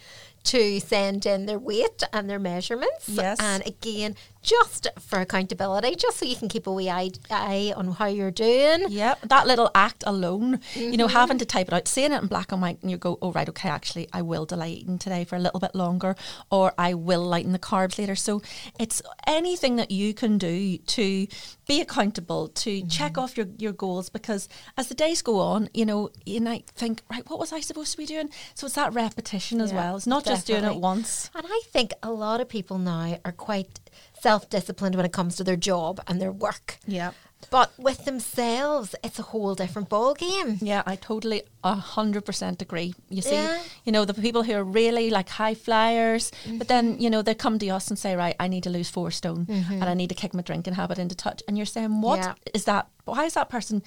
to 0.44 0.78
send 0.80 1.26
in 1.26 1.46
their 1.46 1.58
weight 1.58 2.02
and 2.12 2.30
their 2.30 2.38
measurements. 2.38 3.08
Yes. 3.08 3.38
And 3.40 3.66
again, 3.66 4.14
just 4.46 4.86
for 5.00 5.18
accountability, 5.18 5.96
just 5.96 6.18
so 6.18 6.24
you 6.24 6.36
can 6.36 6.48
keep 6.48 6.68
a 6.68 6.72
wee 6.72 6.88
eye, 6.88 7.10
eye 7.30 7.74
on 7.76 7.88
how 7.88 8.06
you're 8.06 8.30
doing. 8.30 8.86
Yeah, 8.88 9.16
that 9.24 9.46
little 9.46 9.70
act 9.74 10.04
alone, 10.06 10.58
mm-hmm. 10.58 10.80
you 10.80 10.96
know, 10.96 11.06
mm-hmm. 11.06 11.16
having 11.16 11.38
to 11.38 11.44
type 11.44 11.66
it 11.66 11.74
out, 11.74 11.88
seeing 11.88 12.12
it 12.12 12.22
in 12.22 12.28
black 12.28 12.52
and 12.52 12.62
white, 12.62 12.78
and 12.80 12.90
you 12.90 12.96
go, 12.96 13.18
oh, 13.20 13.32
right, 13.32 13.48
okay, 13.48 13.68
actually, 13.68 14.08
I 14.12 14.22
will 14.22 14.46
delay 14.46 14.70
eating 14.72 14.98
today 14.98 15.24
for 15.24 15.34
a 15.34 15.40
little 15.40 15.58
bit 15.58 15.74
longer, 15.74 16.14
or 16.48 16.72
I 16.78 16.94
will 16.94 17.24
lighten 17.24 17.50
the 17.50 17.58
carbs 17.58 17.98
later. 17.98 18.14
So 18.14 18.40
it's 18.78 19.02
anything 19.26 19.76
that 19.76 19.90
you 19.90 20.14
can 20.14 20.38
do 20.38 20.78
to 20.78 21.26
be 21.66 21.80
accountable, 21.80 22.46
to 22.48 22.70
mm-hmm. 22.70 22.88
check 22.88 23.18
off 23.18 23.36
your, 23.36 23.46
your 23.58 23.72
goals, 23.72 24.10
because 24.10 24.48
as 24.78 24.86
the 24.86 24.94
days 24.94 25.22
go 25.22 25.40
on, 25.40 25.68
you 25.74 25.84
know, 25.84 26.10
you 26.24 26.40
might 26.40 26.68
think, 26.68 27.02
right, 27.10 27.28
what 27.28 27.40
was 27.40 27.52
I 27.52 27.58
supposed 27.58 27.90
to 27.92 27.98
be 27.98 28.06
doing? 28.06 28.30
So 28.54 28.66
it's 28.66 28.76
that 28.76 28.94
repetition 28.94 29.60
as 29.60 29.72
yeah, 29.72 29.78
well. 29.78 29.96
It's 29.96 30.06
not 30.06 30.22
definitely. 30.22 30.36
just 30.36 30.46
doing 30.46 30.76
it 30.76 30.80
once. 30.80 31.30
And 31.34 31.44
I 31.44 31.60
think 31.72 31.92
a 32.04 32.12
lot 32.12 32.40
of 32.40 32.48
people 32.48 32.78
now 32.78 33.18
are 33.24 33.32
quite 33.32 33.80
self 34.26 34.50
disciplined 34.50 34.96
when 34.96 35.06
it 35.06 35.12
comes 35.12 35.36
to 35.36 35.44
their 35.44 35.60
job 35.70 36.00
and 36.08 36.20
their 36.20 36.32
work. 36.32 36.78
Yeah. 36.84 37.12
But 37.50 37.70
with 37.78 38.04
themselves, 38.04 38.96
it's 39.04 39.20
a 39.20 39.22
whole 39.30 39.54
different 39.54 39.88
ball 39.88 40.14
game. 40.14 40.58
Yeah, 40.60 40.82
I 40.84 40.96
totally 40.96 41.42
a 41.62 41.74
hundred 41.74 42.24
percent 42.24 42.60
agree. 42.60 42.94
You 43.08 43.22
see, 43.22 43.34
yeah. 43.34 43.62
you 43.84 43.92
know, 43.92 44.04
the 44.04 44.14
people 44.14 44.42
who 44.42 44.54
are 44.54 44.64
really 44.64 45.10
like 45.10 45.28
high 45.28 45.54
flyers, 45.54 46.32
mm-hmm. 46.32 46.58
but 46.58 46.66
then, 46.66 46.98
you 46.98 47.08
know, 47.08 47.22
they 47.22 47.34
come 47.34 47.58
to 47.60 47.68
us 47.68 47.86
and 47.88 47.96
say, 47.96 48.16
Right, 48.16 48.34
I 48.40 48.48
need 48.48 48.64
to 48.64 48.70
lose 48.70 48.90
four 48.90 49.12
stone 49.12 49.46
mm-hmm. 49.46 49.74
and 49.74 49.84
I 49.84 49.94
need 49.94 50.08
to 50.08 50.16
kick 50.22 50.34
my 50.34 50.42
drinking 50.42 50.74
habit 50.74 50.98
into 50.98 51.14
touch. 51.14 51.40
And 51.46 51.56
you're 51.56 51.66
saying, 51.66 52.00
What 52.00 52.18
yeah. 52.18 52.34
is 52.52 52.64
that? 52.64 52.88
Why 53.04 53.26
is 53.26 53.34
that 53.34 53.48
person 53.48 53.84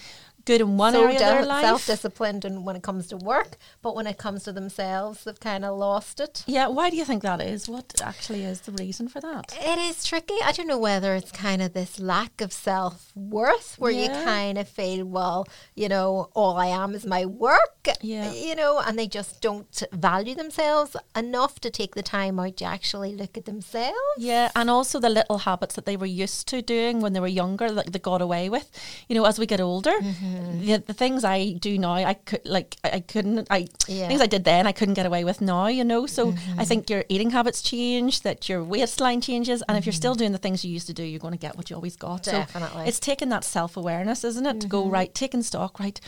good 0.50 0.62
in 0.62 0.78
one 0.78 0.94
so 0.94 1.04
area 1.04 1.14
of 1.14 1.20
their 1.20 1.46
life. 1.46 1.64
Self-disciplined 1.64 2.44
and 2.44 2.66
when 2.66 2.76
it 2.76 2.82
comes 2.82 3.06
to 3.08 3.18
work, 3.18 3.58
but 3.84 3.96
when 3.96 4.08
it 4.08 4.18
comes 4.18 4.44
to 4.46 4.52
themselves, 4.52 5.24
they've 5.24 5.40
kind 5.40 5.64
of 5.64 5.78
lost 5.78 6.20
it. 6.20 6.44
Yeah, 6.48 6.68
why 6.68 6.90
do 6.90 6.98
you 6.98 7.06
think 7.06 7.22
that 7.22 7.40
is? 7.40 7.70
What 7.70 8.02
actually 8.04 8.44
is 8.44 8.62
the 8.62 8.72
reason 8.72 9.08
for 9.08 9.22
that? 9.22 9.56
It 9.62 9.78
is 9.78 10.04
tricky. 10.04 10.34
I 10.44 10.52
don't 10.52 10.66
know 10.66 10.80
whether 10.80 11.14
it's 11.14 11.32
kind 11.32 11.62
of 11.62 11.74
this 11.74 12.00
lack 12.00 12.42
of 12.42 12.52
self-worth 12.52 13.76
where 13.78 13.92
yeah. 13.92 14.02
you 14.02 14.26
kind 14.26 14.58
of 14.58 14.68
feel, 14.68 15.06
well, 15.06 15.48
you 15.76 15.88
know, 15.88 16.30
all 16.34 16.58
I 16.58 16.68
am 16.68 16.96
is 16.96 17.06
my 17.06 17.28
work. 17.28 17.88
Yeah. 18.02 18.34
You 18.34 18.56
know, 18.56 18.80
and 18.80 18.98
they 18.98 19.08
just 19.08 19.42
don't 19.42 19.84
value 19.92 20.34
themselves 20.34 20.96
enough 21.16 21.60
to 21.60 21.70
take 21.70 21.94
the 21.94 22.02
time 22.02 22.40
out 22.40 22.58
to 22.58 22.66
actually 22.66 23.14
look 23.14 23.38
at 23.38 23.46
themselves. 23.46 24.18
Yeah, 24.18 24.50
and 24.56 24.68
also 24.68 25.00
the 25.00 25.10
little 25.10 25.40
habits 25.40 25.76
that 25.76 25.86
they 25.86 25.96
were 25.96 26.08
used 26.08 26.48
to 26.48 26.64
doing 26.64 27.02
when 27.02 27.14
they 27.14 27.20
were 27.20 27.28
younger 27.28 27.70
that 27.72 27.94
they 27.94 28.00
got 28.00 28.22
away 28.22 28.50
with. 28.50 28.68
You 29.08 29.14
know, 29.16 29.26
as 29.26 29.38
we 29.38 29.46
get 29.46 29.62
older, 29.62 29.92
mm-hmm 29.92 30.39
the, 30.40 30.78
the 30.88 30.94
things 30.94 31.24
I 31.24 31.54
do 31.54 31.78
now, 31.78 31.94
I 31.94 32.14
could 32.14 32.42
like 32.46 32.78
I 32.84 33.00
couldn't 33.00 33.48
I 33.50 33.68
yeah. 33.88 34.08
things 34.08 34.22
I 34.22 34.28
did 34.28 34.44
then 34.44 34.68
I 34.68 34.72
couldn't 34.72 34.94
get 34.94 35.06
away 35.06 35.24
with 35.24 35.42
now. 35.42 35.68
You 35.68 35.84
know, 35.84 36.06
so 36.06 36.32
mm-hmm. 36.32 36.60
I 36.60 36.66
think 36.66 36.90
your 36.90 37.04
eating 37.10 37.32
habits 37.32 37.62
change, 37.62 38.22
that 38.22 38.50
your 38.50 38.64
waistline 38.64 39.22
changes, 39.22 39.62
and 39.62 39.70
mm-hmm. 39.70 39.78
if 39.78 39.86
you're 39.86 39.94
still 39.94 40.14
mm-hmm. 40.14 40.20
doing 40.20 40.32
the 40.32 40.38
things 40.38 40.64
you 40.64 40.72
used 40.72 40.88
to 40.88 40.94
do, 40.94 41.04
you're 41.04 41.20
going 41.20 41.34
to 41.34 41.40
get 41.40 41.58
what 41.58 41.70
you 41.70 41.76
always 41.76 41.96
got. 41.96 42.24
Definitely, 42.24 42.84
so 42.84 42.88
it's 42.88 43.00
taking 43.00 43.30
that 43.30 43.44
self 43.44 43.78
awareness, 43.78 44.24
isn't 44.24 44.46
it, 44.46 44.62
to 44.62 44.68
go 44.68 44.84
mm-hmm. 44.84 44.94
right, 44.94 45.14
taking 45.14 45.42
stock, 45.42 45.80
right 45.80 46.00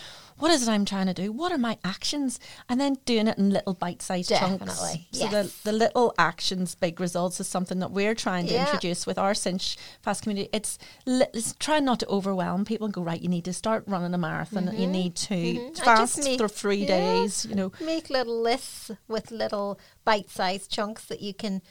what 0.42 0.50
is 0.52 0.68
it 0.68 0.72
I'm 0.72 0.86
trying 0.86 1.06
to 1.06 1.14
do? 1.14 1.32
What 1.32 1.52
are 1.52 1.58
my 1.58 1.78
actions? 1.84 2.40
And 2.68 2.82
then 2.82 2.98
doing 3.06 3.28
it 3.28 3.38
in 3.38 3.52
little 3.52 3.76
bite 3.76 4.02
sized 4.02 4.30
chunks. 4.30 4.80
So 4.80 4.96
yes. 5.12 5.32
the, 5.32 5.70
the 5.70 5.72
little 5.72 6.14
actions, 6.18 6.74
big 6.74 7.00
results 7.00 7.40
is 7.40 7.48
something 7.48 7.78
that 7.80 7.92
we're 7.92 8.16
trying 8.16 8.48
to 8.48 8.54
yeah. 8.54 8.66
introduce 8.66 9.06
with 9.06 9.20
our 9.20 9.36
Cinch 9.36 9.78
Fast 10.02 10.24
community. 10.24 10.50
It's, 10.52 10.80
it's 11.06 11.54
trying 11.60 11.86
not 11.86 12.00
to 12.00 12.08
overwhelm 12.08 12.66
people 12.66 12.86
and 12.86 12.94
go, 12.94 13.04
right, 13.04 13.22
you 13.22 13.30
need 13.30 13.46
to 13.46 13.54
start 13.54 13.84
running 13.86 14.16
a 14.16 14.18
marathon. 14.18 14.66
Mm-hmm. 14.66 14.82
You 14.82 14.88
need 14.88 15.16
to 15.16 15.36
mm-hmm. 15.36 15.74
fast 15.76 16.24
make, 16.24 16.40
for 16.40 16.48
three 16.48 16.78
yeah, 16.78 16.88
days, 16.88 17.46
you 17.46 17.54
know. 17.54 17.72
Make 17.80 18.10
little 18.10 18.42
lists 18.42 18.90
with 19.08 19.30
little 19.30 19.80
bite 20.06 20.32
sized 20.32 20.72
chunks 20.72 21.06
that 21.06 21.22
you 21.22 21.36
can 21.36 21.62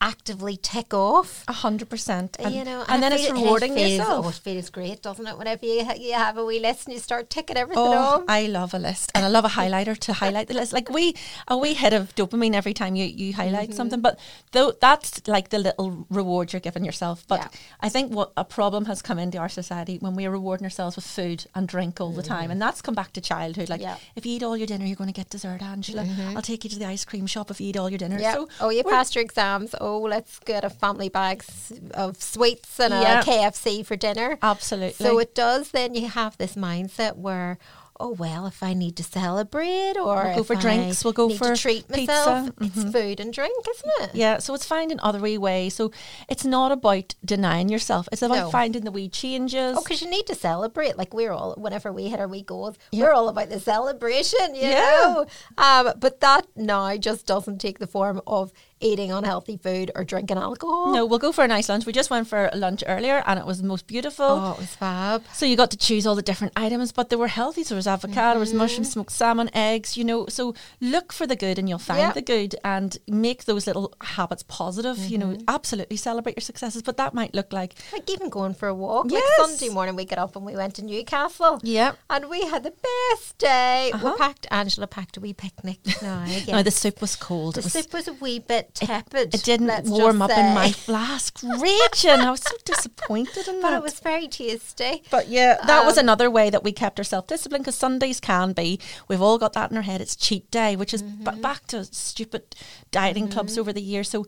actively 0.00 0.56
tick 0.56 0.92
off. 0.94 1.44
A 1.48 1.52
hundred 1.52 1.88
percent. 1.88 2.36
And, 2.38 2.54
you 2.54 2.64
know, 2.64 2.84
and, 2.88 3.02
then 3.02 3.12
I 3.12 3.16
it's 3.16 3.30
rewarding 3.30 3.72
it 3.72 3.76
feels, 3.76 3.90
yourself. 3.98 4.26
Oh, 4.26 4.28
it 4.28 4.34
feels 4.34 4.70
great, 4.70 5.02
doesn't 5.02 5.26
it? 5.26 5.38
Whenever 5.38 5.64
you, 5.66 5.84
you 5.98 6.12
have 6.14 6.36
a 6.36 6.44
wee 6.44 6.60
list 6.60 6.86
and 6.86 6.94
you 6.94 7.00
start 7.00 7.30
ticking 7.30 7.56
everything 7.56 7.82
Oh, 7.84 7.92
off. 7.92 8.22
I 8.28 8.46
love 8.46 8.74
a 8.74 8.78
list, 8.78 9.10
and 9.14 9.24
I 9.24 9.28
love 9.28 9.44
a 9.44 9.48
highlighter 9.48 9.96
to 9.98 10.12
highlight 10.12 10.48
the 10.48 10.54
list. 10.54 10.72
Like 10.72 10.90
we, 10.90 11.14
a 11.48 11.56
wee 11.56 11.74
hit 11.74 11.92
of 11.92 12.14
dopamine 12.14 12.54
every 12.54 12.74
time 12.74 12.94
you 12.96 13.04
you 13.06 13.32
highlight 13.34 13.68
Mm-hmm. 13.70 13.76
something. 13.76 14.00
But 14.00 14.18
though 14.52 14.72
that's 14.80 15.26
like 15.26 15.48
the 15.48 15.58
little 15.58 16.06
reward 16.10 16.52
you're 16.52 16.60
giving 16.60 16.84
yourself. 16.84 17.24
But 17.26 17.40
Yeah. 17.40 17.48
I 17.80 17.88
think 17.88 18.12
what 18.12 18.32
a 18.36 18.44
problem 18.44 18.84
has 18.86 19.00
come 19.02 19.18
into 19.18 19.38
our 19.38 19.48
society 19.48 19.96
when 19.98 20.14
we're 20.14 20.30
rewarding 20.30 20.64
ourselves 20.64 20.96
with 20.96 21.06
food 21.06 21.46
and 21.54 21.66
drink 21.66 22.00
all 22.00 22.12
the 22.12 22.22
time, 22.22 22.50
and 22.50 22.60
that's 22.60 22.82
come 22.82 22.94
back 22.94 23.12
to 23.14 23.20
childhood. 23.20 23.68
Like 23.70 23.80
Mm-hmm. 23.80 23.90
Yeah. 24.02 24.16
if 24.18 24.26
you 24.26 24.32
eat 24.36 24.42
all 24.42 24.56
your 24.56 24.66
dinner, 24.66 24.84
you're 24.84 24.96
going 24.96 25.12
to 25.14 25.18
get 25.20 25.30
dessert, 25.30 25.62
Angela. 25.62 26.04
I'll 26.34 26.42
take 26.52 26.64
you 26.64 26.70
to 26.70 26.78
the 26.78 26.86
ice 26.86 27.04
cream 27.04 27.26
shop 27.26 27.50
if 27.50 27.60
you 27.60 27.68
eat 27.70 27.76
all 27.76 27.88
your 27.90 27.98
dinner. 27.98 28.18
Yeah. 28.18 28.34
So 28.34 28.48
oh, 28.60 28.70
you 28.70 28.82
passed 28.84 29.14
your 29.14 29.22
exams. 29.22 29.74
Oh, 29.80 29.85
let's 29.94 30.38
get 30.40 30.64
a 30.64 30.70
family 30.70 31.08
bags 31.08 31.72
of 31.94 32.20
sweets 32.22 32.78
and 32.80 32.92
Yeah. 32.94 33.20
a 33.20 33.24
KFC 33.24 33.84
for 33.84 33.96
dinner. 33.96 34.38
Absolutely. 34.42 35.04
So 35.04 35.18
it 35.18 35.34
does. 35.34 35.70
Then 35.70 35.94
you 35.94 36.08
have 36.08 36.36
this 36.38 36.54
mindset 36.56 37.16
where, 37.16 37.58
oh 37.98 38.10
well, 38.12 38.46
if 38.46 38.62
I 38.62 38.74
need 38.74 38.94
to 38.96 39.02
celebrate 39.02 39.96
or 39.96 40.16
We'll 40.24 40.36
go 40.36 40.42
for 40.42 40.56
I 40.56 40.60
drinks, 40.60 41.02
we'll 41.04 41.14
go 41.14 41.28
need 41.28 41.38
for 41.38 41.54
to 41.54 41.60
treat 41.60 41.88
pizza. 41.88 42.12
myself, 42.12 42.50
it's 42.60 42.84
food 42.92 43.20
and 43.20 43.32
drink, 43.32 43.66
isn't 43.74 43.92
it? 44.02 44.10
Yeah, 44.14 44.36
so 44.38 44.52
it's 44.54 44.66
finding 44.66 45.00
other 45.00 45.18
wee 45.20 45.38
ways. 45.38 45.74
So 45.74 45.90
it's 46.28 46.44
not 46.44 46.72
about 46.72 47.14
denying 47.24 47.68
yourself. 47.70 48.06
It's 48.12 48.22
about 48.22 48.36
No. 48.36 48.50
finding 48.50 48.84
the 48.84 48.90
wee 48.92 49.08
changes. 49.08 49.76
Oh, 49.78 49.82
because 49.82 50.02
you 50.02 50.10
need 50.10 50.26
to 50.26 50.34
celebrate. 50.34 50.98
Like 50.98 51.14
we're 51.14 51.32
all, 51.32 51.54
whenever 51.56 51.90
we 51.92 52.08
hit 52.08 52.20
our 52.20 52.28
wee 52.28 52.42
goals, 52.42 52.76
Yeah. 52.92 53.04
we're 53.04 53.12
all 53.12 53.28
about 53.30 53.48
the 53.48 53.60
celebration, 53.60 54.54
you 54.54 54.62
Yeah. 54.68 54.78
know. 55.02 55.26
Um, 55.56 55.92
but 55.98 56.20
that 56.20 56.46
now 56.54 56.94
just 56.98 57.24
doesn't 57.26 57.58
take 57.60 57.78
the 57.78 57.86
form 57.86 58.20
of 58.26 58.52
eating 58.80 59.10
unhealthy 59.10 59.56
food 59.56 59.90
or 59.94 60.04
drinking 60.04 60.36
alcohol. 60.38 60.92
No, 60.92 61.06
we'll 61.06 61.18
go 61.18 61.32
for 61.32 61.44
a 61.44 61.48
nice 61.48 61.68
lunch. 61.68 61.86
We 61.86 61.92
just 61.92 62.10
went 62.10 62.28
for 62.28 62.50
lunch 62.54 62.82
earlier 62.86 63.22
and 63.26 63.38
it 63.38 63.46
was 63.46 63.60
the 63.62 63.66
most 63.66 63.86
beautiful. 63.86 64.26
Oh, 64.26 64.52
it 64.52 64.58
was 64.58 64.74
fab. 64.74 65.24
So 65.32 65.46
you 65.46 65.56
got 65.56 65.70
to 65.70 65.76
choose 65.78 66.06
all 66.06 66.14
the 66.14 66.22
different 66.22 66.52
items, 66.56 66.92
but 66.92 67.08
they 67.08 67.16
were 67.16 67.28
healthy. 67.28 67.62
So 67.64 67.70
there 67.70 67.76
was 67.78 67.86
avocado, 67.86 68.32
there 68.32 68.40
was 68.40 68.52
mushroom, 68.52 68.84
smoked 68.84 69.12
salmon, 69.12 69.48
eggs, 69.54 69.96
you 69.96 70.04
know. 70.04 70.26
So 70.28 70.54
look 70.80 71.12
for 71.12 71.26
the 71.26 71.36
good 71.36 71.58
and 71.58 71.68
you'll 71.68 71.78
find 71.78 72.00
Yeah. 72.00 72.12
the 72.12 72.22
good 72.22 72.54
and 72.64 72.96
make 73.08 73.44
those 73.46 73.66
little 73.66 73.94
habits 74.02 74.42
positive. 74.42 74.98
You 74.98 75.18
know, 75.18 75.38
absolutely 75.48 75.96
celebrate 75.96 76.36
your 76.36 76.42
successes. 76.42 76.82
But 76.82 76.96
that 76.98 77.14
might 77.14 77.34
look 77.34 77.52
like 77.52 77.74
Like 77.92 78.08
even 78.10 78.28
going 78.28 78.54
for 78.54 78.68
a 78.68 78.74
walk. 78.74 79.06
Yes. 79.08 79.22
Like 79.38 79.48
Sunday 79.48 79.72
morning, 79.72 79.96
we 79.96 80.04
got 80.04 80.18
up 80.18 80.36
and 80.36 80.44
we 80.44 80.54
went 80.54 80.74
to 80.76 80.82
Newcastle. 80.84 81.60
Yeah. 81.62 81.92
And 82.10 82.28
we 82.28 82.42
had 82.46 82.62
the 82.62 82.72
best 82.72 83.38
day. 83.38 83.90
Uh-huh. 83.94 84.10
We 84.12 84.18
packed, 84.18 84.46
Angela 84.50 84.86
packed 84.86 85.16
a 85.16 85.20
wee 85.20 85.32
picnic. 85.32 85.78
No, 86.02 86.24
no, 86.48 86.62
the 86.62 86.70
soup 86.70 87.00
was 87.00 87.16
cold. 87.16 87.54
the 87.54 87.62
was 87.62 87.72
soup 87.72 87.92
was 87.92 88.06
a 88.08 88.12
wee 88.12 88.38
bit 88.38 88.65
tepid. 88.74 89.34
it 89.34 89.42
didn't 89.44 89.88
warm 89.88 90.22
up 90.22 90.30
in 90.30 90.54
my 90.54 90.70
flask. 90.72 91.40
Raging. 91.42 92.20
I 92.20 92.30
was 92.30 92.42
so 92.42 92.56
disappointed 92.64 93.48
in 93.48 93.60
But 93.62 93.70
that. 93.70 93.76
it 93.78 93.82
was 93.82 94.00
very 94.00 94.28
tasty. 94.28 95.02
But 95.10 95.28
yeah, 95.28 95.58
that 95.66 95.84
was 95.84 95.96
Um, 95.98 96.04
another 96.04 96.30
way 96.30 96.50
that 96.50 96.62
we 96.64 96.72
kept 96.72 96.98
our 97.00 97.04
self 97.04 97.26
discipline 97.26 97.62
because 97.62 97.74
Sundays 97.76 98.20
can 98.20 98.52
be. 98.52 98.78
We've 99.08 99.22
all 99.22 99.38
got 99.38 99.52
that 99.54 99.70
in 99.70 99.76
our 99.76 99.82
head. 99.82 100.00
It's 100.00 100.16
cheat 100.16 100.50
day, 100.50 100.76
which 100.76 100.92
is 100.94 101.02
Mm-hmm. 101.02 101.40
back 101.40 101.66
to 101.68 101.84
stupid 101.84 102.54
dieting 102.90 103.28
clubs 103.28 103.56
over 103.58 103.72
the 103.72 103.80
years. 103.82 104.08
So 104.08 104.26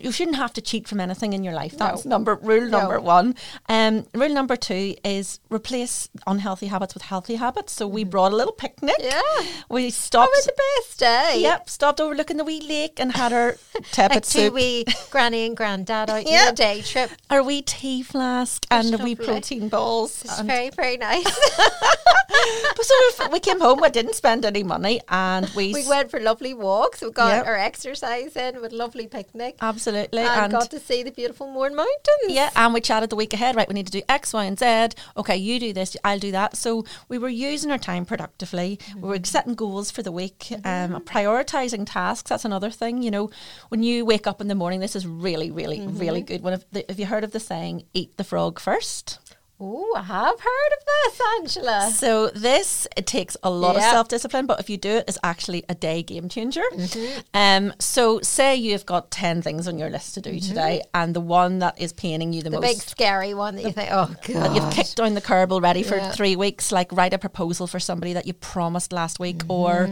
you 0.00 0.10
shouldn't 0.10 0.36
have 0.36 0.52
to 0.54 0.62
cheat 0.62 0.88
from 0.88 1.00
anything 1.00 1.32
in 1.34 1.44
your 1.44 1.52
life. 1.52 1.76
That's 1.76 2.04
No. 2.04 2.10
number 2.16 2.34
rule 2.36 2.68
No. 2.68 2.78
number 2.80 2.98
one. 3.00 3.34
Um, 3.68 4.06
rule 4.14 4.30
number 4.32 4.56
two 4.56 4.94
is 5.04 5.38
replace 5.50 6.08
unhealthy 6.26 6.68
habits 6.68 6.94
with 6.94 7.02
healthy 7.04 7.36
habits. 7.36 7.72
So 7.74 7.86
we 7.86 8.02
brought 8.04 8.32
a 8.32 8.36
little 8.36 8.52
picnic. 8.54 8.96
Mm-hmm. 8.98 9.42
Yeah. 9.44 9.46
we 9.68 9.86
That 9.86 9.92
stopped. 9.92 10.32
was 10.34 10.46
the 10.46 10.54
best 10.56 10.98
day. 10.98 11.40
Yep, 11.42 11.68
stopped 11.68 12.00
overlooking 12.00 12.38
the 12.38 12.44
wee 12.44 12.60
lake 12.60 12.98
and 12.98 13.12
had 13.12 13.32
our 13.34 13.56
tepid 13.92 14.14
Like 14.16 14.24
two 14.24 14.38
soup. 14.46 14.54
wee 14.54 14.84
granny 15.10 15.44
and 15.46 15.56
granddad 15.56 16.08
out 16.08 16.24
on 16.26 16.26
Yeah. 16.26 16.48
a 16.48 16.52
day 16.52 16.80
trip. 16.80 17.10
our 17.28 17.42
wee 17.42 17.60
tea 17.62 18.02
flask 18.02 18.66
and 18.70 18.98
wee 19.02 19.14
protein 19.14 19.68
balls. 19.68 20.22
It's 20.24 20.40
very, 20.40 20.70
very 20.70 20.96
nice. 20.96 21.26
But 22.76 22.84
so 22.84 23.28
we 23.30 23.40
came 23.40 23.60
home, 23.60 23.80
we 23.80 23.88
didn't 23.90 24.14
spend 24.14 24.44
any 24.44 24.62
money, 24.62 25.00
and 25.08 25.48
we, 25.56 25.72
we 25.72 25.88
went 25.88 26.10
for 26.10 26.20
lovely 26.20 26.52
walks. 26.54 27.00
We 27.00 27.10
got 27.10 27.28
Yep. 27.36 27.46
our 27.46 27.56
exercise 27.56 28.36
in 28.36 28.60
with 28.60 28.72
lovely 28.72 29.06
picnic. 29.06 29.56
Absolutely, 29.68 30.22
and, 30.22 30.44
and, 30.44 30.52
got 30.52 30.70
to 30.70 30.80
see 30.80 31.02
the 31.02 31.10
beautiful 31.10 31.46
Mourne 31.50 31.74
Mountains. 31.74 32.28
yeah, 32.28 32.50
and 32.56 32.72
we 32.74 32.80
chatted 32.80 33.10
the 33.10 33.16
week 33.16 33.32
ahead. 33.34 33.56
Right, 33.56 33.68
we 33.68 33.74
need 33.74 33.86
to 33.86 33.92
do 33.92 34.02
X, 34.08 34.32
Y, 34.32 34.44
and 34.44 34.58
Z. 34.58 34.88
Okay, 35.16 35.36
you 35.36 35.58
do 35.60 35.72
this, 35.72 35.96
I'll 36.04 36.18
do 36.18 36.32
that. 36.32 36.56
So 36.56 36.84
we 37.08 37.18
were 37.18 37.28
using 37.28 37.70
our 37.70 37.78
time 37.78 38.04
productively. 38.04 38.78
We 38.80 38.92
Mm-hmm. 38.96 39.06
were 39.06 39.18
setting 39.24 39.54
goals 39.54 39.90
for 39.90 40.02
the 40.02 40.12
week, 40.12 40.52
um, 40.64 41.00
prioritizing 41.02 41.84
tasks. 41.90 42.28
That's 42.30 42.44
another 42.44 42.70
thing. 42.70 43.02
You 43.02 43.10
know, 43.10 43.30
when 43.68 43.82
you 43.82 44.04
wake 44.04 44.26
up 44.26 44.40
in 44.40 44.48
the 44.48 44.54
morning, 44.54 44.80
this 44.80 44.96
is 44.96 45.06
really, 45.06 45.50
really, 45.50 45.80
really 45.86 46.20
Mm-hmm. 46.22 46.26
good. 46.26 46.42
One 46.42 46.52
of 46.52 46.64
the, 46.72 46.84
have 46.88 46.98
you 46.98 47.06
heard 47.06 47.24
of 47.24 47.32
the 47.32 47.40
saying, 47.40 47.84
"Eat 47.92 48.16
the 48.16 48.24
frog 48.24 48.58
first? 48.60 49.18
Oh, 49.58 49.94
I 49.96 50.02
have 50.02 50.38
heard 50.38 50.72
of 50.78 50.84
this, 50.86 51.20
Angela. 51.38 51.90
So 51.90 52.28
this 52.28 52.86
it 52.94 53.06
takes 53.06 53.38
a 53.42 53.48
lot 53.48 53.76
of 53.76 53.82
self 53.82 54.06
discipline, 54.08 54.44
but 54.44 54.60
if 54.60 54.68
you 54.68 54.76
do 54.76 54.90
it, 54.96 55.04
it's 55.08 55.16
actually 55.24 55.64
a 55.70 55.74
day 55.74 56.02
game 56.02 56.28
changer. 56.28 56.60
Mm-hmm. 56.74 57.20
Um, 57.32 57.72
so 57.78 58.20
say 58.20 58.54
you've 58.56 58.84
got 58.84 59.10
ten 59.10 59.40
things 59.40 59.66
on 59.66 59.78
your 59.78 59.88
list 59.88 60.12
to 60.14 60.20
do 60.20 60.38
today, 60.40 60.82
and 60.92 61.14
the 61.14 61.20
one 61.22 61.60
that 61.60 61.80
is 61.80 61.94
paining 61.94 62.34
you 62.34 62.42
the, 62.42 62.50
Mm-hmm. 62.50 62.60
The 62.60 62.66
big 62.66 62.76
scary 62.76 63.32
one 63.32 63.56
that 63.56 63.62
you 63.64 63.72
think, 63.72 63.88
oh 63.92 64.14
god, 64.28 64.54
you've 64.54 64.70
kicked 64.72 64.96
down 64.96 65.14
the 65.14 65.20
curb 65.22 65.50
already 65.52 65.82
for 65.82 65.96
Yeah. 65.96 66.12
three 66.12 66.36
weeks, 66.36 66.70
like 66.70 66.92
write 66.92 67.14
a 67.14 67.18
proposal 67.18 67.66
for 67.66 67.80
somebody 67.80 68.12
that 68.12 68.26
you 68.26 68.34
promised 68.34 68.92
last 68.92 69.18
week, 69.18 69.38
Mm-hmm. 69.38 69.50
or 69.50 69.90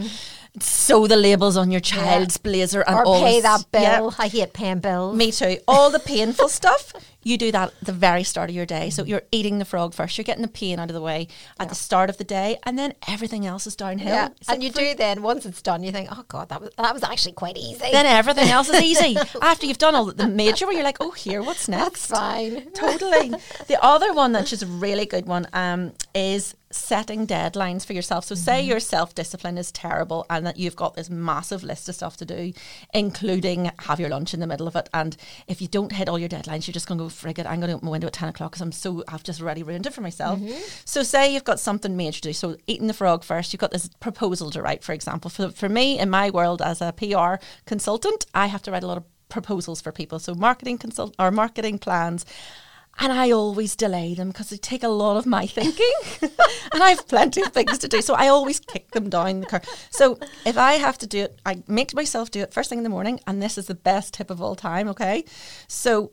sew 0.60 1.06
the 1.08 1.16
labels 1.16 1.56
on 1.56 1.70
your 1.70 1.80
child's 1.80 2.36
blazer, 2.36 2.82
and 2.82 2.96
or 3.06 3.18
pay 3.18 3.40
this- 3.40 3.42
that 3.44 3.64
Yeah. 3.72 3.98
bill. 4.00 4.14
I 4.18 4.28
hate 4.28 4.52
paying 4.52 4.80
bills. 4.80 5.16
Me 5.16 5.32
too. 5.32 5.56
All 5.66 5.90
the 5.90 5.98
painful 5.98 6.48
stuff, 6.60 6.92
you 7.24 7.36
do 7.38 7.50
that 7.52 7.68
at 7.70 7.80
the 7.86 7.92
very 7.92 8.22
start 8.22 8.50
of 8.50 8.56
your 8.56 8.66
day. 8.66 8.90
So 8.90 9.04
you're 9.04 9.22
eating 9.32 9.58
the 9.58 9.64
frog 9.64 9.94
first. 9.94 10.16
You're 10.16 10.24
getting 10.24 10.42
the 10.42 10.48
pain 10.48 10.78
out 10.78 10.90
of 10.90 10.94
the 10.94 11.00
way 11.00 11.28
at 11.58 11.68
the 11.68 11.74
start 11.74 12.10
of 12.10 12.18
the 12.18 12.24
day, 12.24 12.58
and 12.64 12.78
then 12.78 12.94
everything 13.08 13.46
else 13.46 13.66
is 13.66 13.74
downhill. 13.76 14.08
Yeah, 14.14 14.28
It's 14.40 14.48
and 14.48 14.58
like 14.58 14.66
you 14.66 14.72
free- 14.72 14.92
do 14.92 14.96
then 14.96 15.22
once 15.22 15.46
it's 15.46 15.62
done, 15.62 15.82
you 15.82 15.90
think, 15.92 16.08
oh 16.12 16.24
god, 16.28 16.48
that 16.50 16.60
was 16.60 16.70
that 16.78 16.94
was 16.94 17.02
actually 17.02 17.32
quite 17.32 17.56
easy. 17.56 17.90
Then 17.90 18.06
everything 18.06 18.48
else 18.48 18.68
is 18.68 18.82
easy. 18.82 19.16
After 19.42 19.66
you've 19.66 19.78
done 19.78 19.94
all 19.94 20.06
the 20.06 20.28
major, 20.28 20.66
where 20.66 20.74
you're 20.74 20.84
like, 20.84 20.98
oh, 21.00 21.10
here, 21.12 21.42
what's 21.42 21.68
next? 21.68 21.84
That's 21.84 22.06
fine. 22.06 22.70
totally. 22.74 23.30
The 23.66 23.78
other 23.82 24.12
one 24.12 24.32
that's 24.32 24.50
just 24.50 24.62
a 24.62 24.66
really 24.66 25.06
good 25.06 25.26
one 25.26 25.46
um, 25.52 25.92
is 26.14 26.54
setting 26.70 27.24
deadlines 27.24 27.86
for 27.86 27.92
yourself. 27.92 28.24
So, 28.24 28.34
say 28.34 28.60
your 28.60 28.80
self 28.80 29.14
discipline 29.14 29.56
is 29.58 29.70
terrible 29.70 30.26
and 30.28 30.44
that 30.46 30.58
you've 30.58 30.76
got 30.76 30.94
this 30.94 31.08
massive 31.08 31.62
list 31.62 31.88
of 31.88 31.94
stuff 31.94 32.16
to 32.18 32.24
do, 32.24 32.52
including 32.92 33.70
have 33.80 34.00
your 34.00 34.08
lunch 34.08 34.34
in 34.34 34.40
the 34.40 34.46
middle 34.46 34.66
of 34.66 34.76
it. 34.76 34.88
And 34.92 35.16
if 35.46 35.60
you 35.62 35.68
don't 35.68 35.92
hit 35.92 36.08
all 36.08 36.18
your 36.18 36.28
deadlines, 36.28 36.66
you're 36.66 36.72
just 36.72 36.86
going 36.88 36.98
to 36.98 37.04
go, 37.04 37.08
frig 37.14 37.38
it, 37.38 37.46
I'm 37.46 37.60
going 37.60 37.68
to 37.68 37.76
open 37.76 37.86
my 37.86 37.92
window 37.92 38.06
at 38.06 38.12
10 38.12 38.28
o'clock 38.28 38.52
because 38.52 38.62
I'm 38.62 38.72
so, 38.72 39.04
I've 39.08 39.22
just 39.22 39.40
already 39.40 39.62
ruined 39.62 39.86
it 39.86 39.92
for 39.92 40.00
myself. 40.00 40.38
Mm-hmm. 40.38 40.60
So, 40.84 41.02
say 41.02 41.32
you've 41.32 41.44
got 41.44 41.60
something 41.60 41.96
major 41.96 42.20
to 42.20 42.28
do. 42.28 42.32
So, 42.32 42.56
eating 42.66 42.86
the 42.86 42.94
frog 42.94 43.24
first, 43.24 43.52
you've 43.52 43.60
got 43.60 43.70
this 43.70 43.88
proposal 44.00 44.50
to 44.50 44.62
write, 44.62 44.82
for 44.82 44.92
example. 44.92 45.30
For, 45.30 45.50
for 45.50 45.68
me, 45.68 45.98
in 45.98 46.10
my 46.10 46.30
world 46.30 46.60
as 46.60 46.80
a 46.80 46.92
PR 46.92 47.42
consultant, 47.66 48.26
I 48.34 48.46
have 48.46 48.62
to 48.62 48.70
write 48.70 48.82
a 48.82 48.86
lot 48.86 48.98
of 48.98 49.04
proposals 49.28 49.80
for 49.80 49.92
people. 49.92 50.18
So 50.18 50.34
marketing 50.34 50.78
consult 50.78 51.14
or 51.18 51.30
marketing 51.30 51.78
plans. 51.78 52.24
And 53.00 53.12
I 53.12 53.32
always 53.32 53.74
delay 53.74 54.14
them 54.14 54.28
because 54.28 54.50
they 54.50 54.56
take 54.56 54.84
a 54.84 54.88
lot 54.88 55.16
of 55.16 55.26
my 55.26 55.46
thinking. 55.46 55.92
and 56.22 56.82
I 56.82 56.90
have 56.90 57.08
plenty 57.08 57.42
of 57.42 57.48
things 57.48 57.78
to 57.78 57.88
do. 57.88 58.00
So 58.00 58.14
I 58.14 58.28
always 58.28 58.60
kick 58.60 58.92
them 58.92 59.10
down 59.10 59.40
the 59.40 59.46
curve. 59.46 59.64
So 59.90 60.18
if 60.46 60.56
I 60.56 60.74
have 60.74 60.96
to 60.98 61.06
do 61.06 61.24
it, 61.24 61.40
I 61.44 61.62
make 61.66 61.92
myself 61.92 62.30
do 62.30 62.40
it 62.40 62.54
first 62.54 62.70
thing 62.70 62.78
in 62.78 62.84
the 62.84 62.90
morning. 62.90 63.18
And 63.26 63.42
this 63.42 63.58
is 63.58 63.66
the 63.66 63.74
best 63.74 64.14
tip 64.14 64.30
of 64.30 64.40
all 64.40 64.54
time, 64.54 64.88
okay? 64.88 65.24
So 65.66 66.12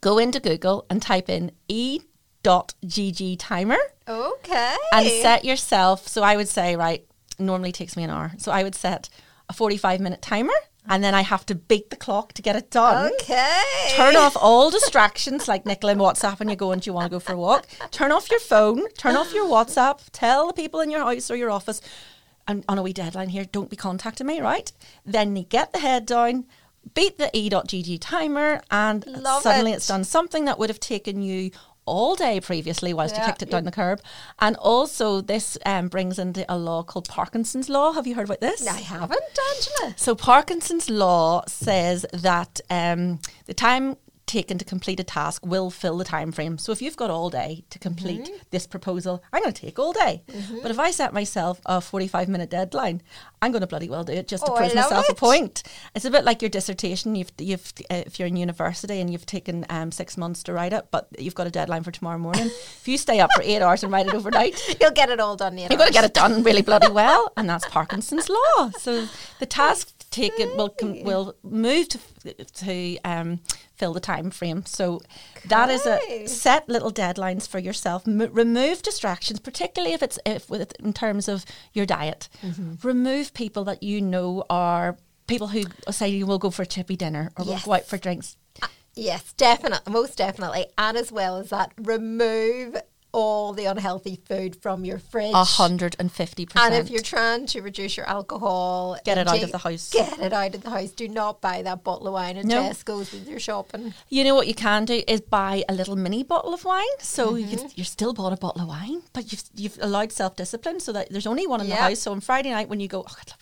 go 0.00 0.18
into 0.18 0.40
Google 0.40 0.86
and 0.90 1.00
type 1.02 1.28
in 1.28 1.52
e.gg 1.68 3.36
timer 3.38 3.78
Okay. 4.08 4.76
and 4.92 5.06
set 5.06 5.44
yourself. 5.44 6.08
So 6.08 6.22
I 6.22 6.36
would 6.36 6.48
say, 6.48 6.76
right, 6.76 7.04
normally 7.38 7.72
takes 7.72 7.96
me 7.96 8.04
an 8.04 8.10
hour. 8.10 8.32
So 8.38 8.52
I 8.52 8.62
would 8.62 8.74
set 8.74 9.08
a 9.48 9.52
45 9.52 10.00
minute 10.00 10.22
timer 10.22 10.52
and 10.88 11.04
then 11.04 11.14
I 11.14 11.20
have 11.20 11.44
to 11.46 11.54
beat 11.54 11.90
the 11.90 11.96
clock 11.96 12.32
to 12.34 12.42
get 12.42 12.56
it 12.56 12.70
done. 12.70 13.12
Okay. 13.20 13.60
Turn 13.94 14.16
off 14.16 14.36
all 14.40 14.70
distractions 14.70 15.46
like 15.46 15.66
Nicola 15.66 15.92
and 15.92 16.00
WhatsApp 16.00 16.38
when 16.38 16.48
you 16.48 16.56
go 16.56 16.72
and 16.72 16.84
you 16.86 16.92
want 16.94 17.04
to 17.04 17.10
go 17.10 17.20
for 17.20 17.32
a 17.34 17.38
walk. 17.38 17.66
Turn 17.90 18.10
off 18.12 18.30
your 18.30 18.40
phone, 18.40 18.88
turn 18.92 19.16
off 19.16 19.34
your 19.34 19.46
WhatsApp, 19.46 20.00
tell 20.12 20.46
the 20.46 20.54
people 20.54 20.80
in 20.80 20.90
your 20.90 21.04
house 21.04 21.30
or 21.30 21.36
your 21.36 21.50
office, 21.50 21.82
and 22.46 22.64
on 22.66 22.78
a 22.78 22.82
wee 22.82 22.94
deadline 22.94 23.28
here, 23.28 23.44
don't 23.44 23.68
be 23.68 23.76
contacting 23.76 24.26
me, 24.26 24.40
right? 24.40 24.72
Then 25.04 25.36
you 25.36 25.42
get 25.42 25.74
the 25.74 25.80
head 25.80 26.06
down, 26.06 26.46
beat 26.94 27.18
the 27.18 27.30
e.gg 27.32 27.98
timer, 28.00 28.60
and 28.70 29.06
Love 29.06 29.42
suddenly 29.42 29.72
it. 29.72 29.76
it's 29.76 29.86
done 29.86 30.04
something 30.04 30.44
that 30.46 30.58
would 30.58 30.70
have 30.70 30.80
taken 30.80 31.22
you 31.22 31.50
all 31.88 32.14
day 32.14 32.38
previously 32.38 32.92
whilst 32.92 33.16
you 33.16 33.22
kicked 33.24 33.42
it 33.42 33.50
down 33.50 33.64
the 33.64 33.72
curb. 33.72 34.00
And 34.38 34.56
also, 34.56 35.20
this 35.20 35.56
um, 35.64 35.88
brings 35.88 36.18
into 36.18 36.44
a 36.48 36.56
law 36.56 36.82
called 36.82 37.08
Parkinson's 37.08 37.68
Law. 37.68 37.92
Have 37.92 38.06
you 38.06 38.14
heard 38.14 38.26
about 38.26 38.40
this? 38.40 38.66
I 38.66 38.80
haven't, 38.80 39.20
Angela. 39.56 39.94
So 39.96 40.14
Parkinson's 40.14 40.90
law 40.90 41.44
says 41.46 42.04
that 42.12 42.60
um, 42.68 43.20
the 43.46 43.54
time 43.54 43.96
taken 44.28 44.58
to 44.58 44.64
complete 44.64 45.00
a 45.00 45.04
task 45.04 45.44
will 45.44 45.70
fill 45.70 45.96
the 45.98 46.04
time 46.04 46.30
frame. 46.30 46.58
So 46.58 46.70
if 46.70 46.80
you've 46.80 46.96
got 46.96 47.10
all 47.10 47.30
day 47.30 47.64
to 47.70 47.78
complete 47.78 48.20
Mm-hmm. 48.26 48.36
this 48.50 48.66
proposal, 48.66 49.22
I'm 49.32 49.42
going 49.42 49.52
to 49.52 49.60
take 49.66 49.78
all 49.78 49.92
day. 49.92 50.22
But 50.62 50.70
if 50.70 50.78
I 50.78 50.90
set 50.92 51.12
myself 51.12 51.60
a 51.66 51.80
45 51.80 52.28
minute 52.28 52.50
deadline, 52.50 53.02
I'm 53.42 53.50
going 53.52 53.60
to 53.62 53.66
bloody 53.66 53.88
well 53.88 54.04
do 54.04 54.12
it 54.12 54.28
just 54.28 54.44
to 54.46 54.52
Oh, 54.52 54.54
I 54.56 54.58
prove 54.60 54.74
myself 54.74 55.08
a 55.08 55.14
point. 55.14 55.62
It's 55.94 56.04
a 56.04 56.10
bit 56.10 56.24
like 56.24 56.42
your 56.42 56.48
dissertation. 56.48 57.14
You've 57.16 57.32
you've 57.38 57.72
uh, 57.90 58.02
if 58.06 58.18
you're 58.18 58.28
in 58.28 58.36
university 58.36 59.00
and 59.00 59.10
you've 59.10 59.26
taken 59.26 59.64
um, 59.70 59.90
six 59.92 60.16
months 60.16 60.42
to 60.44 60.52
write 60.52 60.72
it, 60.72 60.86
but 60.90 61.08
you've 61.18 61.34
got 61.34 61.46
a 61.46 61.50
deadline 61.50 61.82
for 61.82 61.90
tomorrow 61.90 62.18
morning. 62.18 62.46
if 62.80 62.86
you 62.86 62.98
stay 62.98 63.20
up 63.20 63.30
for 63.34 63.42
eight 63.42 63.62
hours 63.62 63.82
and 63.82 63.92
write 63.92 64.06
it 64.06 64.14
overnight, 64.14 64.54
You'll 64.80 64.90
get 64.92 65.10
it 65.10 65.20
all 65.20 65.36
done. 65.36 65.56
You 65.58 65.66
You've 65.70 65.78
got 65.78 65.86
to 65.86 65.92
get 65.92 66.04
it 66.04 66.14
done 66.14 66.42
really 66.42 66.62
bloody 66.62 66.90
well, 66.90 67.32
and 67.36 67.48
that's 67.48 67.66
Parkinson's 67.66 68.28
law. 68.28 68.70
So 68.78 69.06
the 69.38 69.46
task 69.46 69.92
taken 70.10 70.56
will 70.56 70.70
com- 70.70 71.02
will 71.04 71.34
move 71.42 71.88
to 71.90 71.98
to 72.64 72.98
um, 73.04 73.40
fill 73.78 73.92
the 73.92 74.00
time 74.00 74.30
frame. 74.30 74.64
So 74.66 75.00
that 75.46 75.70
is 75.70 75.86
a 75.86 76.26
set 76.26 76.68
little 76.68 76.92
deadlines 76.92 77.48
for 77.48 77.58
yourself. 77.58 78.06
M- 78.06 78.28
remove 78.32 78.82
distractions, 78.82 79.40
particularly 79.40 79.94
if 79.94 80.02
it's 80.02 80.18
if 80.26 80.50
with 80.50 80.72
in 80.80 80.92
terms 80.92 81.28
of 81.28 81.44
your 81.72 81.86
diet. 81.86 82.28
Mm-hmm. 82.42 82.86
Remove 82.86 83.32
people 83.34 83.64
that 83.64 83.82
you 83.82 84.00
know 84.00 84.44
are 84.50 84.96
people 85.26 85.48
who 85.48 85.62
say 85.90 86.08
you 86.08 86.26
will 86.26 86.38
go 86.38 86.50
for 86.50 86.62
a 86.62 86.66
chippy 86.66 86.96
dinner 86.96 87.30
or 87.36 87.44
Yes. 87.44 87.64
will 87.66 87.72
go 87.72 87.76
out 87.78 87.86
for 87.86 87.98
drinks. 87.98 88.36
Uh, 88.62 88.66
yes, 88.94 89.32
definitely, 89.34 89.92
most 89.92 90.16
definitely, 90.18 90.66
and 90.76 90.96
as 90.96 91.12
well 91.12 91.36
as 91.36 91.50
that, 91.50 91.72
remove 91.76 92.76
all 93.12 93.52
the 93.52 93.64
unhealthy 93.64 94.20
food 94.28 94.56
from 94.60 94.84
your 94.84 94.98
fridge. 94.98 95.32
A 95.34 95.44
hundred 95.44 95.96
and 95.98 96.12
fifty 96.12 96.46
percent. 96.46 96.74
And 96.74 96.84
if 96.84 96.90
you're 96.90 97.00
trying 97.02 97.46
to 97.46 97.60
reduce 97.62 97.96
your 97.96 98.06
alcohol, 98.06 98.98
Get 99.04 99.18
it 99.18 99.26
out 99.28 99.42
of 99.42 99.50
the 99.52 99.58
house. 99.58 99.90
Get 99.90 100.18
it 100.18 100.32
out 100.32 100.54
of 100.54 100.62
the 100.62 100.70
house. 100.70 100.90
Do 100.90 101.08
not 101.08 101.40
buy 101.40 101.62
that 101.62 101.84
bottle 101.84 102.06
of 102.08 102.12
wine 102.14 102.36
at 102.36 102.44
No. 102.44 102.62
Tesco's 102.62 103.12
with 103.12 103.28
your 103.28 103.40
shopping. 103.40 103.94
You 104.08 104.24
know 104.24 104.34
what 104.34 104.46
you 104.46 104.54
can 104.54 104.84
do 104.84 105.02
is 105.08 105.20
buy 105.20 105.64
a 105.68 105.72
little 105.74 105.96
mini 105.96 106.22
bottle 106.22 106.52
of 106.54 106.64
wine. 106.64 106.84
So 107.00 107.34
you 107.34 107.46
Mm-hmm. 107.46 107.56
can, 107.56 107.70
you're 107.76 107.84
still 107.84 108.12
bought 108.12 108.32
a 108.32 108.36
bottle 108.36 108.62
of 108.62 108.68
wine, 108.68 109.02
but 109.12 109.32
you've 109.32 109.42
you've 109.54 109.78
allowed 109.80 110.12
self 110.12 110.36
discipline 110.36 110.80
so 110.80 110.92
that 110.92 111.10
there's 111.10 111.26
only 111.26 111.46
one 111.46 111.60
in 111.60 111.68
the 111.68 111.76
house. 111.76 112.00
So 112.00 112.12
on 112.12 112.20
Friday 112.20 112.50
night 112.50 112.68
when 112.68 112.80
you 112.80 112.88
go, 112.88 113.00
oh, 113.08 113.16
I'd 113.20 113.30
love 113.30 113.38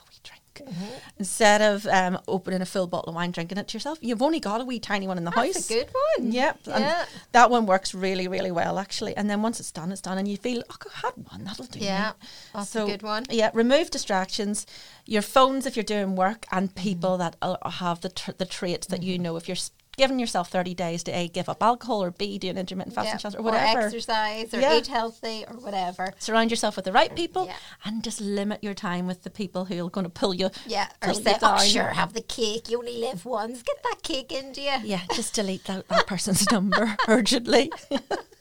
drink, 0.56 0.70
Mm-hmm. 0.76 0.94
instead 1.18 1.62
of 1.62 1.86
um, 1.86 2.18
opening 2.28 2.60
a 2.62 2.66
full 2.66 2.86
bottle 2.86 3.10
of 3.10 3.14
wine, 3.14 3.30
drinking 3.30 3.58
it 3.58 3.68
to 3.68 3.74
yourself, 3.76 3.98
you've 4.00 4.22
only 4.22 4.40
got 4.40 4.60
a 4.60 4.64
wee 4.64 4.78
tiny 4.80 5.06
one 5.06 5.18
in 5.18 5.24
the 5.24 5.30
house. 5.30 5.54
That's 5.54 5.68
house. 5.68 5.70
a 5.70 5.74
good 5.84 5.90
one. 6.18 6.32
Yep, 6.32 6.58
and 6.66 6.84
Yeah. 6.84 7.04
that 7.32 7.50
one 7.50 7.66
works 7.66 7.94
really, 7.94 8.28
really 8.28 8.50
well 8.50 8.78
actually. 8.78 9.16
And 9.16 9.28
then 9.30 9.42
once 9.42 9.60
it's 9.60 9.72
done, 9.72 9.92
it's 9.92 10.00
done, 10.00 10.18
and 10.18 10.26
you 10.28 10.36
feel, 10.36 10.62
oh, 10.70 10.76
I 10.94 11.06
had 11.06 11.12
one, 11.30 11.44
that'll 11.44 11.66
do. 11.66 11.78
me." 11.80 11.86
Yeah, 11.86 12.12
that's 12.54 12.74
a 12.76 12.84
good 12.84 13.02
one. 13.02 13.24
Yeah, 13.30 13.50
remove 13.54 13.90
distractions, 13.90 14.66
your 15.06 15.22
phones 15.22 15.66
if 15.66 15.76
you're 15.76 15.84
doing 15.84 16.16
work, 16.16 16.46
and 16.50 16.66
Mm-hmm. 16.74 16.82
people 16.88 17.16
that 17.18 17.36
uh, 17.42 17.70
have 17.70 18.00
the 18.00 18.08
tr- 18.08 18.32
the 18.38 18.46
traits 18.46 18.86
that 18.88 19.02
you 19.02 19.18
know. 19.18 19.36
If 19.36 19.46
you're 19.48 19.56
giving 19.96 20.18
yourself 20.18 20.50
30 20.50 20.74
days 20.74 21.02
to 21.04 21.10
a 21.12 21.28
give 21.28 21.48
up 21.48 21.62
alcohol 21.62 22.02
or 22.02 22.10
b 22.10 22.38
do 22.38 22.48
an 22.50 22.58
intermittent 22.58 22.94
fasting 22.94 23.14
Yeah. 23.14 23.18
challenge 23.18 23.38
or 23.38 23.42
whatever, 23.42 23.80
Or 23.80 23.86
exercise 23.86 24.52
or 24.54 24.60
Yeah. 24.60 24.76
eat 24.76 24.86
healthy 24.88 25.44
or 25.48 25.54
whatever. 25.56 26.12
surround 26.18 26.50
yourself 26.50 26.76
with 26.76 26.84
the 26.84 26.92
right 26.92 27.14
people, 27.14 27.46
Yeah. 27.46 27.56
and 27.84 28.02
just 28.04 28.20
limit 28.20 28.62
your 28.62 28.74
time 28.74 29.06
with 29.06 29.22
the 29.22 29.30
people 29.30 29.64
who 29.66 29.86
are 29.86 29.90
going 29.90 30.04
to 30.04 30.10
pull 30.10 30.34
you. 30.34 30.50
Yeah, 30.66 30.88
or 31.02 31.08
pull 31.12 31.18
you 31.18 31.24
say, 31.24 31.36
oh, 31.42 31.58
sure, 31.58 31.88
have 31.88 32.12
the 32.12 32.20
cake. 32.20 32.68
You 32.68 32.78
only 32.78 32.98
live 32.98 33.24
once. 33.24 33.62
Get 33.62 33.82
that 33.84 34.02
cake 34.02 34.32
into 34.32 34.60
you. 34.60 34.74
Yeah, 34.84 35.00
just 35.14 35.34
delete 35.34 35.64
that, 35.64 35.88
that 35.88 36.06
person's 36.06 36.50
number 36.52 36.96
urgently. 37.08 37.70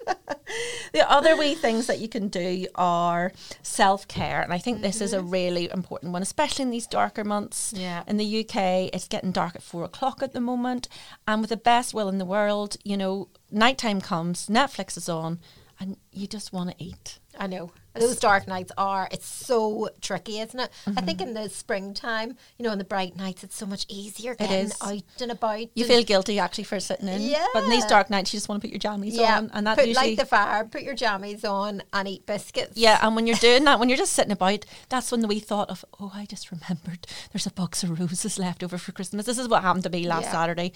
the 0.93 1.09
other 1.09 1.35
wee 1.35 1.55
things 1.55 1.87
that 1.87 1.99
you 1.99 2.07
can 2.07 2.27
do 2.27 2.67
are 2.75 3.31
self 3.61 4.07
care, 4.07 4.41
and 4.41 4.53
I 4.53 4.57
think 4.57 4.81
this 4.81 5.01
is 5.01 5.13
a 5.13 5.17
mm-hmm. 5.17 5.29
really 5.29 5.69
important 5.71 6.13
one, 6.13 6.21
especially 6.21 6.63
in 6.63 6.71
these 6.71 6.87
darker 6.87 7.23
months. 7.23 7.73
Yeah. 7.75 8.03
In 8.07 8.17
the 8.17 8.39
UK, 8.41 8.89
it's 8.93 9.07
getting 9.07 9.31
dark 9.31 9.55
at 9.55 9.63
four 9.63 9.83
o'clock 9.83 10.21
at 10.21 10.33
the 10.33 10.41
moment, 10.41 10.87
and 11.27 11.41
with 11.41 11.49
the 11.49 11.57
best 11.57 11.93
will 11.93 12.09
in 12.09 12.17
the 12.17 12.25
world, 12.25 12.77
you 12.83 12.97
know, 12.97 13.29
nighttime 13.51 14.01
comes, 14.01 14.47
Netflix 14.47 14.97
is 14.97 15.09
on, 15.09 15.39
and 15.79 15.97
you 16.11 16.27
just 16.27 16.53
want 16.53 16.69
to 16.71 16.83
eat. 16.83 17.19
I 17.37 17.47
know. 17.47 17.71
Those 17.93 18.17
dark 18.17 18.47
nights 18.47 18.71
are, 18.77 19.07
it's 19.11 19.25
so 19.25 19.89
tricky, 20.01 20.39
isn't 20.39 20.59
it? 20.59 20.69
I 20.87 21.01
think 21.01 21.19
Mm-hmm. 21.19 21.27
in 21.29 21.33
the 21.33 21.49
springtime, 21.49 22.35
you 22.57 22.63
know, 22.63 22.71
in 22.71 22.77
the 22.77 22.83
bright 22.85 23.15
nights, 23.15 23.43
it's 23.43 23.55
so 23.57 23.65
much 23.65 23.85
easier 23.89 24.35
getting 24.35 24.67
is. 24.67 24.77
out 24.81 25.03
and 25.21 25.31
about. 25.31 25.67
You 25.75 25.85
feel 25.85 26.03
guilty 26.03 26.39
actually 26.39 26.63
for 26.65 26.79
sitting 26.79 27.07
in, 27.09 27.21
Yeah. 27.21 27.45
but 27.53 27.63
in 27.65 27.69
these 27.69 27.85
dark 27.85 28.09
nights, 28.09 28.33
you 28.33 28.37
just 28.37 28.47
want 28.49 28.61
to 28.61 28.67
put 28.67 28.71
your 28.73 28.79
jammies 28.79 29.13
yeah, 29.13 29.37
on, 29.37 29.49
and 29.53 29.67
that 29.67 29.77
put, 29.77 29.87
usually 29.87 30.09
light 30.11 30.17
the 30.17 30.25
fire, 30.25 30.63
put 30.65 30.83
your 30.83 30.95
jammies 30.95 31.43
on, 31.43 31.83
and 31.93 32.07
eat 32.07 32.25
biscuits. 32.25 32.77
Yeah, 32.77 32.99
and 33.01 33.15
when 33.15 33.27
you're 33.27 33.35
doing 33.37 33.63
that, 33.65 33.79
when 33.79 33.89
you're 33.89 33.97
just 33.97 34.13
sitting 34.13 34.31
about, 34.31 34.65
that's 34.89 35.11
when 35.11 35.21
the 35.21 35.27
wee 35.27 35.39
thought 35.39 35.69
of, 35.69 35.83
oh, 35.99 36.11
I 36.13 36.25
just 36.25 36.51
remembered 36.51 37.07
there's 37.33 37.45
a 37.47 37.51
box 37.51 37.83
of 37.83 37.97
roses 37.99 38.37
left 38.39 38.63
over 38.63 38.77
for 38.77 38.91
Christmas. 38.93 39.25
This 39.25 39.37
is 39.37 39.47
what 39.49 39.61
happened 39.61 39.83
to 39.83 39.89
me 39.89 40.07
last 40.07 40.25
Yeah. 40.25 40.31
Saturday. 40.31 40.71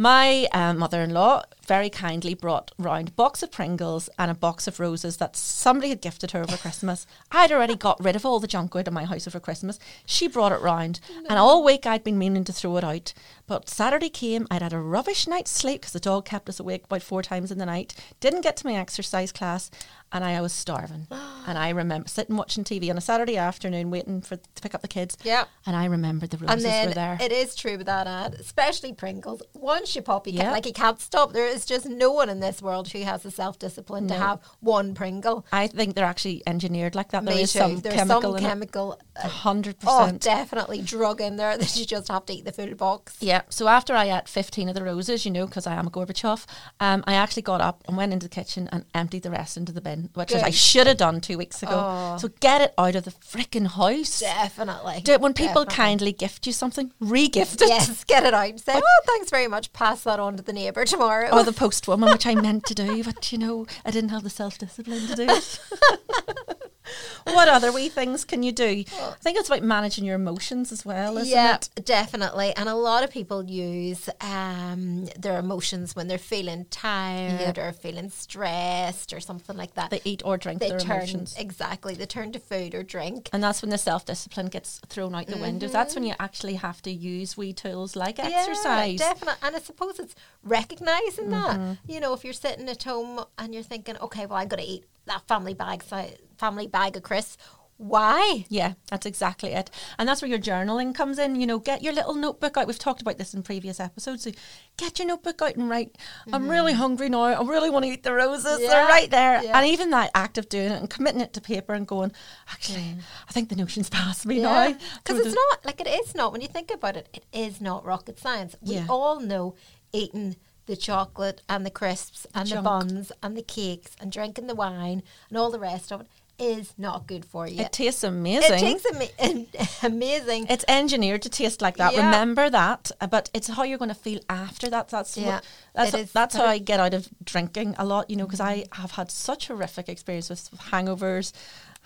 My 0.00 0.46
um, 0.52 0.78
mother-in-law 0.78 1.42
very 1.66 1.90
kindly 1.90 2.32
brought 2.32 2.70
round 2.78 3.08
a 3.08 3.12
box 3.12 3.42
of 3.42 3.50
Pringles 3.50 4.08
and 4.16 4.30
a 4.30 4.34
box 4.34 4.68
of 4.68 4.78
roses 4.78 5.16
that 5.16 5.34
somebody 5.34 5.88
had 5.88 6.00
gifted 6.00 6.30
her 6.30 6.40
over 6.40 6.56
Christmas. 6.56 7.04
I'd 7.32 7.50
already 7.50 7.74
got 7.74 8.02
rid 8.02 8.14
of 8.14 8.24
all 8.24 8.38
the 8.38 8.46
junk 8.46 8.76
out 8.76 8.86
of 8.86 8.94
my 8.94 9.06
house 9.06 9.26
over 9.26 9.40
Christmas. 9.40 9.80
She 10.06 10.28
brought 10.28 10.52
it 10.52 10.60
round, 10.60 11.00
and 11.28 11.36
all 11.36 11.64
week 11.64 11.84
I'd 11.84 12.04
been 12.04 12.16
meaning 12.16 12.44
to 12.44 12.52
throw 12.52 12.76
it 12.76 12.84
out. 12.84 13.12
But 13.48 13.68
Saturday 13.68 14.08
came, 14.08 14.46
I'd 14.52 14.62
had 14.62 14.72
a 14.72 14.78
rubbish 14.78 15.26
night's 15.26 15.50
sleep 15.50 15.80
because 15.80 15.94
the 15.94 16.00
dog 16.00 16.24
kept 16.24 16.48
us 16.48 16.60
awake 16.60 16.84
about 16.84 17.02
four 17.02 17.20
times 17.20 17.50
in 17.50 17.58
the 17.58 17.66
night. 17.66 17.92
Didn't 18.20 18.42
get 18.42 18.56
to 18.58 18.66
my 18.66 18.74
exercise 18.74 19.32
class, 19.32 19.68
and 20.12 20.24
I, 20.24 20.40
was 20.40 20.52
starving. 20.52 21.06
and 21.46 21.58
I 21.58 21.70
remember 21.70 22.08
sitting 22.08 22.36
watching 22.36 22.64
TV 22.64 22.90
on 22.90 22.96
a 22.98 23.00
Saturday 23.00 23.36
afternoon, 23.36 23.90
waiting 23.90 24.20
for 24.22 24.36
to 24.36 24.62
pick 24.62 24.74
up 24.74 24.82
the 24.82 24.88
kids. 24.88 25.16
Yeah. 25.24 25.44
and 25.66 25.74
I 25.76 25.84
remembered 25.86 26.30
the 26.30 26.38
roses 26.38 26.64
were 26.64 26.94
there. 26.94 27.18
it 27.20 27.32
is 27.32 27.54
true 27.54 27.76
with 27.76 27.86
that 27.86 28.06
ad, 28.06 28.34
especially 28.34 28.92
Pringles. 28.92 29.42
Once 29.54 29.94
you 29.96 30.02
pop, 30.02 30.26
you 30.26 30.34
can't, 30.34 30.52
like 30.52 30.66
you 30.66 30.72
can't 30.72 31.00
stop. 31.00 31.32
There 31.32 31.46
is 31.46 31.64
just 31.66 31.86
no 31.86 32.12
one 32.12 32.28
in 32.28 32.40
this 32.40 32.62
world 32.62 32.88
who 32.88 33.02
has 33.02 33.22
the 33.22 33.30
self 33.30 33.58
discipline 33.58 34.08
to 34.08 34.14
have 34.14 34.40
one 34.60 34.94
Pringle. 34.94 35.44
I 35.52 35.66
think 35.66 35.94
they're 35.94 36.04
actually 36.04 36.42
engineered 36.46 36.94
like 36.94 37.10
that. 37.10 37.24
There 37.24 37.34
Me 37.34 37.42
is 37.42 37.52
too. 37.52 37.58
some 37.58 37.76
There's 37.80 37.94
chemical 37.94 38.22
some 38.32 38.36
in 38.36 38.42
chemical. 38.44 39.00
A 39.16 39.28
hundred 39.28 39.76
Oh, 39.86 40.00
percent. 40.04 40.22
definitely 40.22 40.82
drug 40.82 41.20
in 41.20 41.36
there 41.36 41.56
that 41.58 41.76
you 41.76 41.84
just 41.84 42.08
have 42.08 42.24
to 42.26 42.32
eat 42.32 42.44
the 42.44 42.52
full 42.52 42.74
box. 42.74 43.16
Yeah. 43.20 43.42
So 43.48 43.68
after 43.68 43.94
I 43.94 44.16
ate 44.16 44.28
15 44.28 44.68
of 44.68 44.74
the 44.74 44.82
roses, 44.84 45.24
you 45.24 45.30
know, 45.30 45.46
because 45.46 45.66
I 45.66 45.74
am 45.74 45.86
a 45.86 45.90
Gorbachev, 45.90 46.46
um, 46.80 47.02
I 47.06 47.14
actually 47.14 47.42
got 47.42 47.60
up 47.60 47.82
and 47.88 47.96
went 47.96 48.12
into 48.12 48.26
the 48.28 48.34
kitchen 48.34 48.68
and 48.72 48.84
emptied 48.94 49.22
the 49.22 49.30
rest 49.30 49.56
into 49.56 49.72
the 49.72 49.80
bin, 49.80 49.97
which 50.14 50.32
is 50.32 50.42
I 50.42 50.50
should 50.50 50.86
have 50.86 50.96
done 50.96 51.20
two 51.20 51.38
weeks 51.38 51.62
ago. 51.62 51.72
Oh. 51.74 52.16
So 52.18 52.28
get 52.40 52.60
it 52.60 52.74
out 52.78 52.94
of 52.94 53.04
the 53.04 53.10
freaking 53.10 53.66
house. 53.66 54.20
Definitely. 54.20 55.00
Do 55.02 55.12
it 55.12 55.20
when 55.20 55.34
people 55.34 55.64
Definitely. 55.64 55.74
kindly 55.74 56.12
gift 56.12 56.46
you 56.46 56.52
something, 56.52 56.92
re-gift 57.00 57.62
it. 57.62 57.68
Yes, 57.68 58.04
get 58.04 58.24
it 58.24 58.34
out. 58.34 58.58
Say, 58.60 58.72
oh, 58.74 59.02
thanks 59.06 59.30
very 59.30 59.48
much. 59.48 59.72
Pass 59.72 60.02
that 60.04 60.20
on 60.20 60.36
to 60.36 60.42
the 60.42 60.52
neighbour 60.52 60.84
tomorrow. 60.84 61.30
Or 61.30 61.44
the 61.44 61.52
postwoman, 61.52 62.12
which 62.12 62.26
I 62.26 62.34
meant 62.34 62.64
to 62.66 62.74
do, 62.74 63.02
but 63.04 63.32
you 63.32 63.38
know, 63.38 63.66
I 63.84 63.90
didn't 63.90 64.10
have 64.10 64.22
the 64.22 64.30
self 64.30 64.58
discipline 64.58 65.06
to 65.06 65.14
do 65.14 65.26
it. 65.28 65.60
what 67.24 67.48
other 67.48 67.72
wee 67.72 67.88
things 67.88 68.24
can 68.24 68.42
you 68.42 68.52
do? 68.52 68.84
I 69.00 69.14
think 69.20 69.38
it's 69.38 69.48
about 69.48 69.62
managing 69.62 70.04
your 70.04 70.14
emotions 70.16 70.72
as 70.72 70.84
well, 70.84 71.18
isn't 71.18 71.32
yeah, 71.32 71.56
it? 71.56 71.84
definitely. 71.84 72.54
And 72.56 72.68
a 72.68 72.74
lot 72.74 73.04
of 73.04 73.10
people 73.10 73.44
use 73.44 74.08
um, 74.20 75.06
their 75.18 75.38
emotions 75.38 75.94
when 75.96 76.08
they're 76.08 76.18
feeling 76.18 76.66
tired 76.70 77.58
or 77.58 77.72
feeling 77.72 78.10
stressed 78.10 79.12
or 79.12 79.20
something 79.20 79.56
like 79.56 79.74
that. 79.74 79.90
They 79.90 80.00
eat 80.04 80.22
or 80.24 80.36
drink 80.38 80.60
They 80.60 80.70
their 80.70 80.78
turn 80.80 80.96
emotions. 80.98 81.34
exactly. 81.38 81.94
They 81.94 82.06
turn 82.06 82.32
to 82.32 82.38
food 82.38 82.74
or 82.74 82.82
drink. 82.82 83.28
And 83.32 83.42
that's 83.42 83.62
when 83.62 83.70
the 83.70 83.78
self 83.78 84.04
discipline 84.04 84.46
gets 84.46 84.80
thrown 84.88 85.14
out 85.14 85.26
the 85.26 85.36
window. 85.36 85.68
That's 85.68 85.94
when 85.94 86.04
you 86.04 86.14
actually 86.18 86.54
have 86.54 86.80
to 86.82 86.90
use 86.90 87.36
wee 87.36 87.52
tools 87.52 87.96
like 87.96 88.18
exercise. 88.18 88.98
Definitely. 88.98 89.40
And 89.42 89.56
I 89.56 89.58
suppose 89.60 89.98
it's 89.98 90.14
recognizing 90.42 91.26
Mm-hmm. 91.28 91.30
that. 91.30 91.78
You 91.86 92.00
know, 92.00 92.12
if 92.14 92.24
you're 92.24 92.32
sitting 92.32 92.68
at 92.68 92.82
home 92.82 93.24
and 93.38 93.52
you're 93.54 93.62
thinking, 93.62 93.96
okay, 93.98 94.26
well, 94.26 94.38
I'm 94.38 94.48
going 94.48 94.62
to 94.62 94.68
eat 94.68 94.84
that 95.08 95.26
family 95.28 95.54
bag, 95.54 95.82
si- 95.82 96.16
family 96.38 96.66
bag 96.66 96.96
of 96.96 97.02
crisps. 97.02 97.36
Why? 97.80 98.44
Yeah, 98.48 98.72
that's 98.90 99.06
exactly 99.06 99.52
it. 99.52 99.70
And 100.00 100.08
that's 100.08 100.20
where 100.20 100.28
your 100.28 100.40
journaling 100.40 100.92
comes 100.96 101.16
in. 101.16 101.36
You 101.40 101.46
know, 101.46 101.60
get 101.60 101.80
your 101.80 101.92
little 101.92 102.14
notebook 102.14 102.56
out. 102.56 102.66
We've 102.66 102.76
talked 102.76 103.00
about 103.02 103.18
this 103.18 103.34
in 103.34 103.44
previous 103.44 103.78
episodes. 103.78 104.24
So 104.24 104.32
get 104.76 104.98
your 104.98 105.06
notebook 105.06 105.40
out 105.42 105.54
and 105.54 105.70
write, 105.70 105.96
I'm 106.32 106.48
really 106.48 106.72
hungry 106.72 107.08
now. 107.08 107.20
I 107.22 107.40
really 107.46 107.70
want 107.70 107.84
to 107.84 107.90
eat 107.92 108.02
the 108.02 108.12
roses. 108.12 108.58
They're 108.58 108.68
Mm-hmm. 108.68 108.88
Right 108.90 109.10
there. 109.12 109.44
yeah. 109.44 109.56
And 109.56 109.64
even 109.68 109.90
that 109.90 110.10
act 110.16 110.38
of 110.38 110.48
doing 110.48 110.72
it 110.72 110.80
and 110.80 110.90
committing 110.90 111.20
it 111.20 111.32
to 111.34 111.40
paper 111.40 111.72
and 111.72 111.86
going, 111.86 112.10
actually, 112.50 112.96
I 113.28 113.32
think 113.32 113.48
the 113.48 113.54
notion's 113.54 113.88
past 113.90 114.26
me 114.26 114.40
Yeah, 114.40 114.70
now. 114.70 114.76
because 115.04 115.24
it's 115.24 115.36
not 115.36 115.64
like 115.64 115.80
it 115.80 115.86
is 115.86 116.16
not. 116.16 116.32
When 116.32 116.40
you 116.40 116.48
think 116.48 116.72
about 116.72 116.96
it, 116.96 117.08
it 117.14 117.26
is 117.32 117.60
not 117.60 117.84
rocket 117.84 118.18
science. 118.18 118.56
We 118.60 118.74
Yeah. 118.74 118.86
all 118.88 119.20
know 119.20 119.54
eating 119.92 120.34
the 120.68 120.76
chocolate 120.76 121.42
and 121.48 121.66
the 121.66 121.70
crisps 121.70 122.26
and 122.34 122.48
the 122.48 122.62
buns 122.62 123.10
and 123.22 123.36
the 123.36 123.42
cakes 123.42 123.96
and 124.00 124.12
drinking 124.12 124.46
the 124.46 124.54
wine 124.54 125.02
and 125.28 125.36
all 125.38 125.50
the 125.50 125.58
rest 125.58 125.90
of 125.92 126.02
it 126.02 126.06
is 126.38 126.72
not 126.78 127.08
good 127.08 127.24
for 127.24 127.48
you. 127.48 127.62
It 127.62 127.72
tastes 127.72 128.04
amazing. 128.04 128.76
It 128.78 129.10
ama- 129.20 129.68
amazing. 129.82 130.46
It's 130.48 130.64
engineered 130.68 131.22
to 131.22 131.28
taste 131.28 131.60
like 131.60 131.78
that. 131.78 131.94
Yeah. 131.94 132.04
Remember 132.04 132.48
that, 132.48 132.92
uh, 133.00 133.08
but 133.08 133.28
it's 133.34 133.48
how 133.48 133.64
you're 133.64 133.78
going 133.78 133.88
to 133.88 133.94
feel 133.94 134.20
after 134.30 134.70
that. 134.70 134.88
That's 134.88 135.16
Yeah, 135.16 135.26
what, 135.36 135.44
that's 135.74 135.94
is. 135.94 136.12
that's 136.12 136.36
how 136.36 136.44
I 136.44 136.58
get 136.58 136.78
out 136.78 136.94
of 136.94 137.08
drinking 137.24 137.74
a 137.76 137.84
lot. 137.84 138.08
You 138.08 138.14
know, 138.16 138.26
because 138.26 138.38
I 138.40 138.66
have 138.72 138.92
had 138.92 139.10
such 139.10 139.48
horrific 139.48 139.88
experience 139.88 140.30
with 140.30 140.48
hangovers, 140.70 141.32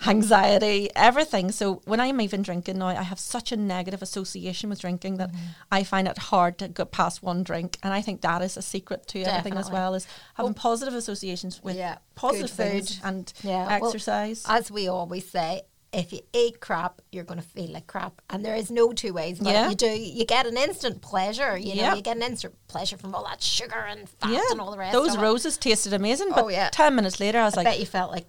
anxiety, 0.06 0.90
everything. 0.94 1.50
So 1.52 1.82
when 1.84 2.00
I'm 2.00 2.20
even 2.20 2.42
drinking 2.42 2.78
now, 2.78 2.88
I 2.88 3.02
have 3.02 3.18
such 3.18 3.52
a 3.52 3.56
negative 3.56 4.02
association 4.02 4.70
with 4.70 4.80
drinking 4.80 5.16
that 5.18 5.30
mm-hmm. 5.32 5.46
I 5.70 5.84
find 5.84 6.08
it 6.08 6.18
hard 6.18 6.58
to 6.58 6.68
get 6.68 6.90
past 6.90 7.22
one 7.22 7.42
drink. 7.42 7.78
And 7.82 7.92
I 7.92 8.00
think 8.02 8.20
that 8.22 8.42
is 8.42 8.56
a 8.56 8.62
secret 8.62 9.06
to 9.08 9.22
everything 9.22 9.58
as 9.58 9.70
well 9.70 9.94
is 9.94 10.06
having 10.34 10.54
positive 10.54 10.94
associations 10.94 11.62
with 11.62 11.76
Yeah, 11.76 11.98
positive 12.14 12.50
things 12.50 12.96
food. 12.96 13.06
and 13.06 13.32
Yeah, 13.42 13.66
well, 13.80 13.88
exercise. 13.88 14.44
As 14.48 14.70
we 14.70 14.88
always 14.88 15.28
say, 15.28 15.62
if 15.92 16.10
you 16.10 16.20
eat 16.32 16.58
crap, 16.58 17.02
you're 17.10 17.22
going 17.24 17.38
to 17.38 17.46
feel 17.46 17.70
like 17.70 17.86
crap, 17.86 18.22
and 18.30 18.42
there 18.42 18.54
is 18.54 18.70
no 18.70 18.94
two 18.94 19.12
ways 19.12 19.38
about 19.38 19.52
Yeah. 19.52 19.68
You 19.68 19.74
do, 19.74 19.90
you 19.90 20.24
get 20.24 20.46
an 20.46 20.56
instant 20.56 21.02
pleasure. 21.02 21.58
You 21.58 21.74
know, 21.74 21.82
Yeah. 21.82 21.94
you 21.96 22.00
get 22.00 22.16
an 22.16 22.22
instant 22.22 22.54
pleasure 22.66 22.96
from 22.96 23.14
all 23.14 23.24
that 23.24 23.42
sugar 23.42 23.84
and 23.86 24.08
fat 24.08 24.30
yeah, 24.30 24.40
and 24.50 24.58
all 24.58 24.70
the 24.70 24.78
rest. 24.78 24.94
those 24.94 25.12
of 25.14 25.20
it. 25.20 25.22
roses 25.22 25.58
tasted 25.58 25.92
amazing, 25.92 26.28
oh, 26.30 26.34
but 26.34 26.44
Oh, 26.44 26.48
yeah. 26.48 26.70
ten 26.70 26.94
minutes 26.94 27.20
later 27.20 27.40
I 27.40 27.44
was 27.44 27.54
I 27.54 27.58
like, 27.58 27.66
bet 27.66 27.78
you 27.78 27.84
felt 27.84 28.10
like 28.10 28.24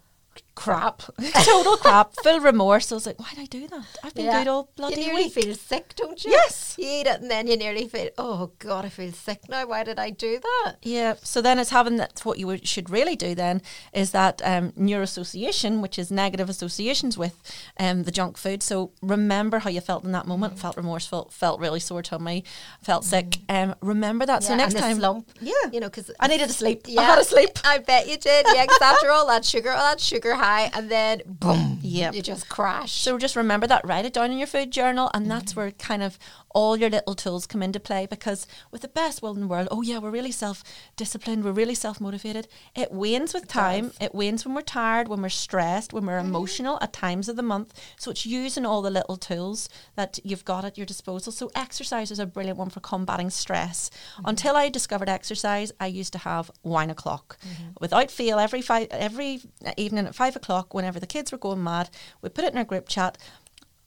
crap, 0.56 1.02
total 1.44 1.78
crap, 1.78 2.14
full 2.24 2.40
remorse. 2.40 2.92
I 2.92 2.96
was 2.96 3.06
like, 3.06 3.20
why 3.20 3.30
did 3.32 3.40
I 3.40 3.46
do 3.46 3.68
that? 3.68 3.86
I've 4.04 4.14
been 4.14 4.26
Yeah. 4.26 4.40
good 4.40 4.48
all 4.50 4.70
bloody 4.76 4.96
you 5.02 5.08
nearly 5.08 5.24
week. 5.24 5.34
feel 5.34 5.54
sick, 5.56 5.94
don't 5.96 6.24
you? 6.24 6.32
Yes. 6.32 6.76
You 6.78 6.88
eat 6.88 7.08
it 7.08 7.22
and 7.22 7.30
then 7.32 7.48
you 7.48 7.58
nearly 7.58 7.88
feel, 7.88 8.10
oh 8.18 8.52
God, 8.60 8.86
I 8.86 8.90
feel 8.90 9.12
sick 9.12 9.42
now. 9.50 9.66
Why 9.68 9.84
did 9.84 10.00
I 10.00 10.10
do 10.10 10.40
that? 10.40 10.76
Yeah, 10.82 11.16
so 11.24 11.42
then 11.42 11.60
it's 11.60 11.70
having 11.72 11.98
that. 11.98 12.20
What 12.24 12.38
you 12.40 12.58
should 12.64 12.90
really 12.90 13.16
do 13.16 13.36
then 13.36 13.62
is 13.94 14.12
that 14.12 14.42
um, 14.46 14.72
neuroassociation, 14.74 15.82
which 15.82 15.98
is 16.00 16.12
negative 16.12 16.50
associations 16.50 17.18
with 17.18 17.36
um, 17.80 18.04
the 18.04 18.12
junk 18.12 18.38
food. 18.38 18.64
So 18.64 18.92
remember 19.02 19.60
how 19.60 19.70
you 19.70 19.82
felt 19.82 20.04
in 20.04 20.12
that 20.14 20.28
moment. 20.28 20.60
Felt 20.60 20.78
remorseful. 20.78 21.30
Felt 21.32 21.60
really 21.60 21.80
sore 21.80 22.02
tummy. 22.02 22.44
Felt 22.82 23.04
sick. 23.06 23.40
Um, 23.50 23.76
remember 23.82 24.26
that. 24.26 24.44
so 24.44 24.56
next 24.56 24.76
time, 24.76 24.98
slump. 24.98 25.30
Yeah, 25.42 25.54
You 25.72 25.80
know, 25.80 25.88
because 25.90 26.12
I 26.20 26.28
needed 26.28 26.48
to 26.48 26.54
sleep. 26.54 26.84
Yeah, 26.88 27.02
I 27.02 27.04
had 27.06 27.16
to 27.18 27.24
sleep. 27.24 27.50
I 27.64 27.80
bet 27.80 28.08
you 28.08 28.18
did. 28.18 28.46
Yeah, 28.54 28.64
because 28.64 28.82
after 28.82 29.10
all 29.12 29.28
that 29.28 29.46
sugar, 29.46 29.72
all 29.72 29.90
that 29.92 30.00
sugar 30.00 30.36
high, 30.44 30.72
and 30.74 30.92
then 30.92 31.22
boom, 31.26 31.80
Yep. 31.82 32.16
you 32.16 32.22
just 32.22 32.50
crash. 32.50 32.92
So 32.92 33.18
just 33.18 33.36
remember 33.36 33.68
that, 33.68 33.86
write 33.86 34.06
it 34.06 34.14
down 34.14 34.32
in 34.32 34.38
your 34.38 34.48
food 34.48 34.72
journal, 34.72 35.10
and 35.14 35.30
that's 35.32 35.52
mm-hmm. 35.52 35.60
where 35.62 35.72
kind 35.72 36.04
of 36.04 36.20
all 36.54 36.78
your 36.78 36.90
little 36.90 37.16
tools 37.16 37.46
come 37.46 37.62
into 37.62 37.80
play. 37.80 38.06
Because 38.06 38.48
with 38.72 38.82
the 38.82 38.88
best 38.88 39.22
will 39.22 39.34
in 39.34 39.42
the 39.42 39.48
world, 39.48 39.68
oh 39.72 39.82
yeah, 39.82 39.98
we're 39.98 40.12
really 40.12 40.32
self 40.32 40.64
disciplined, 40.96 41.44
we're 41.44 41.52
really 41.52 41.76
self 41.76 42.00
motivated. 42.00 42.48
It 42.76 42.92
wanes 42.92 43.34
with 43.34 43.48
time. 43.48 43.92
It 44.00 44.16
wanes 44.16 44.46
when 44.46 44.56
we're 44.56 44.62
tired, 44.62 45.08
when 45.08 45.22
we're 45.22 45.30
stressed, 45.30 45.94
when 45.94 46.06
we're 46.06 46.18
mm-hmm. 46.18 46.30
emotional 46.30 46.78
at 46.82 46.94
times 46.94 47.30
of 47.30 47.36
the 47.36 47.44
month. 47.44 47.74
So 47.98 48.12
it's 48.12 48.26
using 48.26 48.66
all 48.66 48.82
the 48.82 48.90
little 48.90 49.18
tools 49.18 49.70
that 49.96 50.20
you've 50.24 50.46
got 50.46 50.66
at 50.66 50.78
your 50.78 50.86
disposal. 50.86 51.32
So 51.32 51.52
exercise 51.56 52.12
is 52.12 52.20
a 52.20 52.26
brilliant 52.26 52.58
one 52.58 52.70
for 52.70 52.80
combating 52.80 53.30
stress. 53.30 53.90
Mm-hmm. 53.90 54.30
Until 54.30 54.56
I 54.56 54.70
discovered 54.70 55.10
exercise, 55.10 55.72
I 55.80 55.88
used 55.88 56.14
to 56.14 56.20
have 56.20 56.52
wine 56.64 56.90
o'clock 56.90 57.38
mm-hmm. 57.42 57.70
without 57.80 58.12
fail 58.12 58.40
every 58.40 58.62
five 58.62 58.88
every 58.92 59.42
evening 59.78 60.06
at 60.06 60.16
five 60.16 60.36
o'clock. 60.36 60.74
Whenever 60.74 61.00
the 61.00 61.08
kids 61.08 61.32
were 61.32 61.38
going 61.38 61.64
mad, 61.64 61.90
we 62.22 62.30
put 62.30 62.46
it 62.46 62.54
in 62.54 62.58
our 62.58 62.64
group 62.64 62.88
chat 62.88 63.18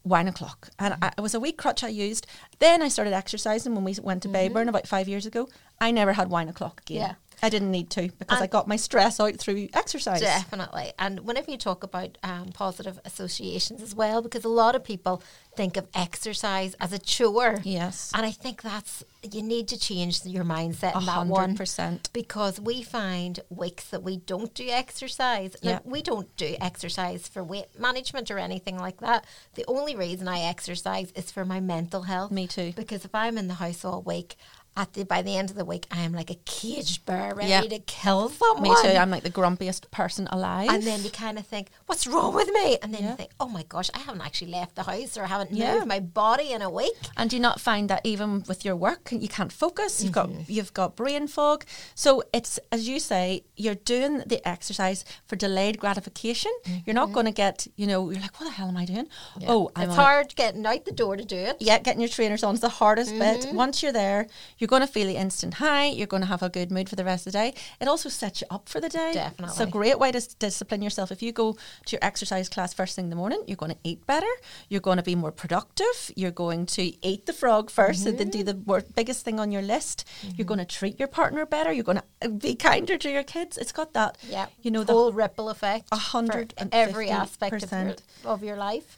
wine 0.07 0.29
o'clock. 0.29 0.71
And 0.79 0.97
I, 1.03 1.13
it 1.19 1.21
was 1.21 1.35
a 1.35 1.41
wee 1.41 1.53
crutch 1.53 1.83
I 1.83 1.89
used. 1.89 2.27
Then 2.59 2.81
I 2.81 2.89
started 2.89 3.13
exercising 3.13 3.75
when 3.75 3.85
we 3.85 3.97
went 4.01 4.23
to 4.23 4.29
Bayburn 4.29 4.69
about 4.69 4.87
five 4.87 5.09
years 5.09 5.27
ago. 5.27 5.49
I 5.81 5.91
never 5.91 6.13
had 6.13 6.31
wine 6.31 6.49
o'clock 6.49 6.83
again. 6.83 7.01
Yeah. 7.01 7.15
I 7.43 7.51
didn't 7.51 7.71
need 7.71 7.91
to 7.91 8.09
because 8.19 8.41
I 8.41 8.47
got 8.47 8.67
my 8.67 8.77
stress 8.77 9.21
out 9.21 9.37
through 9.37 9.69
exercise. 9.75 10.21
Definitely. 10.21 10.93
And 10.99 11.21
whenever 11.21 11.51
you 11.51 11.59
talk 11.59 11.85
about 11.85 12.17
um, 12.23 12.47
positive 12.55 12.99
associations 13.05 13.83
as 13.83 13.95
well, 13.95 14.23
because 14.23 14.45
a 14.45 14.49
lot 14.49 14.75
of 14.75 14.83
people 14.83 15.23
think 15.57 15.77
of 15.77 15.87
exercise 15.95 16.75
as 16.81 16.93
a 16.93 16.99
chore. 16.99 17.61
Yes. 17.65 18.13
And 18.15 18.25
I 18.27 18.31
think 18.31 18.63
that's, 18.63 19.05
you 19.23 19.43
need 19.43 19.69
to 19.69 19.79
change 19.79 20.25
your 20.25 20.45
mindset 20.45 20.97
in 20.99 21.07
that 21.07 21.27
one. 21.27 21.57
percent. 21.57 22.11
Because 22.13 22.61
we 22.61 22.83
find 22.83 23.41
weeks 23.51 23.85
that 23.91 24.03
we 24.03 24.19
don't 24.19 24.55
do 24.55 24.69
exercise. 24.69 25.57
Yeah. 25.63 25.81
we 25.85 26.03
don't 26.03 26.35
do 26.37 26.57
exercise 26.61 27.27
for 27.29 27.43
weight 27.43 27.67
management 27.79 28.31
or 28.31 28.39
anything 28.39 28.79
like 28.79 28.99
that. 29.01 29.25
The 29.55 29.65
only 29.67 29.97
reason 29.97 30.29
I 30.29 30.41
exercise 30.41 31.11
is 31.13 31.31
for 31.31 31.45
my 31.45 31.61
mental 31.61 32.03
health. 32.03 32.31
Me 32.31 32.47
too. 32.47 32.73
Because 32.77 33.05
if 33.05 33.15
I'm 33.15 33.39
in 33.39 33.49
the 33.49 33.55
house 33.55 33.85
all 33.85 34.03
week, 34.03 34.37
at 34.79 34.93
the 34.93 35.05
by 35.07 35.23
the 35.23 35.35
end 35.35 35.49
of 35.49 35.57
the 35.57 35.65
week, 35.65 35.87
I 35.91 36.01
am 36.03 36.13
like 36.13 36.31
a 36.31 36.35
caged 36.45 37.07
bear 37.07 37.35
ready 37.35 37.49
Yeah. 37.49 37.63
to 37.63 37.79
kill 37.79 38.29
someone. 38.29 38.63
Me 38.63 38.77
too. 38.83 38.89
I'm 38.99 39.09
like 39.09 39.23
the 39.23 39.31
grumpiest 39.31 39.91
person 39.91 40.29
alive. 40.31 40.69
And 40.69 40.83
then 40.83 41.03
you 41.03 41.09
kind 41.09 41.39
of 41.39 41.47
think, 41.47 41.69
what's 41.87 42.07
wrong 42.07 42.35
with 42.35 42.49
me? 42.53 42.77
And 42.83 42.93
then 42.93 43.03
you 43.05 43.15
think, 43.15 43.31
oh 43.41 43.49
my 43.49 43.63
gosh, 43.63 43.89
I 43.95 44.01
haven't 44.01 44.21
actually 44.21 44.51
left 44.51 44.75
the 44.75 44.83
house 44.83 45.17
or 45.17 45.23
I 45.23 45.29
haven't 45.29 45.46
Yeah. 45.51 45.75
moved 45.75 45.87
my 45.87 46.01
body 46.01 46.53
in 46.53 46.63
a 46.63 46.71
week. 46.71 46.95
And 47.17 47.31
do 47.31 47.37
you 47.37 47.43
not 47.43 47.61
find 47.61 47.89
that 47.91 48.01
even 48.05 48.43
with 48.49 48.65
your 48.65 48.77
work, 48.77 49.09
you 49.13 49.29
can't 49.29 49.53
focus? 49.53 50.03
You've 50.03 50.13
Mm-hmm. 50.13 50.37
got 50.39 50.51
you've 50.51 50.73
got 50.75 50.97
brain 50.97 51.27
fog. 51.29 51.65
So 51.95 52.23
it's 52.33 52.59
as 52.73 52.89
you 52.89 52.99
say, 53.01 53.45
you're 53.57 53.75
doing 53.75 54.23
the 54.27 54.41
exercise 54.49 55.05
for 55.27 55.37
delayed 55.37 55.79
gratification. 55.79 56.53
You're 56.85 56.95
not 56.95 57.13
going 57.13 57.27
to 57.27 57.33
get, 57.33 57.67
you 57.77 57.87
know, 57.87 58.11
you're 58.11 58.21
like, 58.21 58.39
what 58.41 58.47
the 58.47 58.53
hell 58.53 58.69
am 58.69 58.77
I 58.77 58.85
doing? 58.85 59.09
Oh, 59.47 59.71
I'm 59.75 59.83
Mm-hmm. 59.83 59.91
it's 59.91 59.95
hard 59.97 60.35
getting 60.37 60.67
out 60.67 60.85
the 60.85 60.93
door 60.93 61.17
to 61.17 61.25
do 61.25 61.37
it. 61.37 61.57
yeah, 61.61 61.79
getting 61.79 62.01
your 62.01 62.09
trainers 62.09 62.43
on 62.43 62.55
is 62.55 62.61
the 62.61 62.69
hardest 62.69 63.11
Mm-hmm. 63.13 63.19
bit. 63.47 63.55
Once 63.55 63.83
you're 63.83 63.93
there, 63.93 64.27
you're 64.59 64.69
going 64.69 64.83
to 64.83 64.87
feel 64.89 65.07
the 65.07 65.17
instant 65.17 65.55
high. 65.55 65.87
You're 65.87 66.07
going 66.07 66.23
to 66.23 66.29
have 66.29 66.43
a 66.43 66.49
good 66.49 66.71
mood 66.71 66.89
for 66.89 66.97
the 66.97 67.05
rest 67.05 67.27
of 67.27 67.33
the 67.33 67.39
day. 67.39 67.55
It 67.81 67.89
also 67.89 68.09
sets 68.09 68.41
you 68.41 68.47
up 68.51 68.69
for 68.69 68.81
the 68.81 68.89
day. 68.89 69.13
It's 69.39 69.61
a 69.61 69.67
great 69.67 69.99
way 69.99 70.11
to 70.13 70.19
s- 70.19 70.27
discipline 70.35 70.83
yourself. 70.83 71.11
If 71.13 71.23
you 71.23 71.33
go 71.33 71.53
to 71.53 71.91
your 71.93 72.01
exercise 72.03 72.49
class 72.49 72.73
first 72.75 72.97
thing 72.97 73.05
in 73.07 73.11
the 73.11 73.17
morning, 73.17 73.43
you're 73.47 73.57
going 73.57 73.73
to 73.73 73.79
eat 73.85 74.07
better. 74.07 74.33
You're 74.69 74.81
going 74.81 74.97
to 74.97 75.03
be 75.03 75.15
more 75.15 75.33
productive. 75.37 76.11
You're 76.17 76.31
going 76.31 76.67
to 76.67 76.93
eat 77.07 77.27
the 77.27 77.33
frog 77.33 77.71
1st 77.71 78.07
and 78.07 78.19
then 78.19 78.31
do 78.31 78.39
mm-hmm. 78.39 78.47
the 78.47 78.55
wor- 78.65 78.85
biggest 78.95 79.25
thing 79.25 79.39
on 79.39 79.53
your 79.53 79.63
list. 79.63 80.07
You're 80.37 80.47
going 80.47 80.59
to 80.59 80.65
mm-hmm. 80.65 80.79
treat 80.79 80.99
your 80.99 81.09
partner 81.09 81.47
better. 81.47 81.73
You're 81.73 81.85
going 81.85 81.99
to 81.99 82.05
uh, 82.23 82.29
be 82.29 82.55
kinder 82.55 82.97
to 82.99 83.11
your 83.11 83.23
kids. 83.23 83.59
It's 83.59 83.73
got 83.73 83.93
that, 83.93 84.19
Yeah, 84.29 84.47
you 84.63 84.71
know, 84.71 84.85
the 84.85 84.93
whole 84.93 85.13
ripple 85.13 85.49
effect. 85.49 85.89
A 85.93 85.97
hundred 85.97 86.55
and 86.57 86.73
every 86.73 87.11
aspect 87.11 87.63
of 87.63 87.73
your, 87.73 87.97
of 88.25 88.43
your 88.43 88.57
life. 88.57 88.97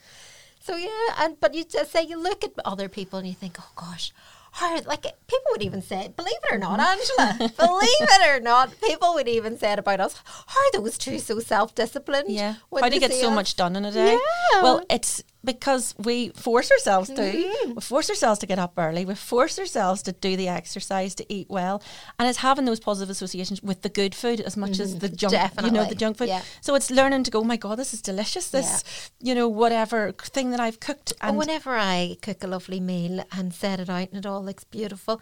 So 0.61 0.77
yeah, 0.77 1.15
and 1.19 1.41
but 1.41 1.55
you 1.55 1.65
just 1.65 1.93
say 1.93 2.03
you 2.03 2.21
look 2.21 2.45
at 2.45 2.53
other 2.65 2.89
people 2.91 3.19
and 3.19 3.27
you 3.27 3.35
think, 3.35 3.57
oh 3.59 3.73
gosh. 3.75 4.13
How, 4.51 4.81
like 4.83 5.03
people 5.03 5.51
would 5.51 5.63
even 5.63 5.83
say, 5.83 6.13
believe 6.17 6.35
it 6.45 6.55
or 6.55 6.59
not, 6.59 6.81
Mm-hmm. 6.81 7.21
Angela, 7.21 7.53
believe 7.59 7.89
it 8.01 8.29
or 8.29 8.41
not, 8.41 8.73
people 8.81 9.15
would 9.15 9.29
even 9.29 9.59
say 9.59 9.73
it 9.73 9.79
about 9.79 10.01
us. 10.01 10.21
How 10.47 10.61
are 10.61 10.81
those 10.81 10.99
two 10.99 11.19
so 11.19 11.39
self-disciplined? 11.39 12.31
Yeah. 12.31 12.57
when 12.71 12.83
How 12.83 12.89
do 12.89 12.95
you 12.95 13.01
get 13.01 13.13
so 13.13 13.31
much 13.31 13.57
done 13.57 13.77
in 13.77 13.85
a 13.85 13.93
day? 13.93 14.13
Yeah. 14.13 14.63
Well, 14.63 14.83
it's 14.91 15.23
because 15.45 15.95
we 15.99 16.31
force 16.31 16.71
ourselves 16.71 17.09
to. 17.11 17.23
Mm-hmm. 17.23 17.75
We 17.75 17.81
force 17.81 18.11
ourselves 18.11 18.41
to 18.41 18.47
get 18.47 18.59
up 18.59 18.73
early. 18.77 19.05
We 19.05 19.15
force 19.15 19.59
ourselves 19.59 20.03
to 20.03 20.13
do 20.13 20.37
the 20.37 20.49
exercise, 20.49 21.15
to 21.17 21.33
eat 21.33 21.49
well. 21.49 21.83
And 22.19 22.29
it's 22.29 22.39
having 22.39 22.65
those 22.65 22.81
positive 22.81 23.09
associations 23.11 23.63
with 23.63 23.83
the 23.83 23.89
good 23.89 24.15
food 24.15 24.41
as 24.41 24.57
much 24.57 24.81
as 24.81 24.99
the 24.99 25.09
junk, 25.09 25.33
you 25.63 25.71
know, 25.71 25.79
Mm-hmm. 25.79 25.89
The 25.89 25.95
junk 25.95 26.17
food. 26.19 26.29
Yeah. 26.29 26.43
So 26.61 26.75
it's 26.75 26.91
learning 26.91 27.23
to 27.25 27.31
go, 27.31 27.41
oh 27.41 27.45
my 27.45 27.57
God, 27.57 27.79
this 27.79 27.95
is 27.95 28.03
delicious. 28.03 28.51
This, 28.51 29.11
you 29.21 29.35
know, 29.35 29.49
whatever 29.49 30.13
thing 30.13 30.51
that 30.51 30.61
I've 30.61 30.81
cooked. 30.81 31.13
And 31.21 31.31
And 31.31 31.39
whenever 31.39 31.77
I 31.77 32.17
cook 32.21 32.43
a 32.43 32.47
lovely 32.47 32.81
meal 32.81 33.25
and 33.33 33.55
set 33.55 33.79
it 33.81 33.89
out 33.89 34.09
and 34.09 34.17
it 34.19 34.27
all 34.27 34.43
looks 34.43 34.65
beautiful, 34.65 35.21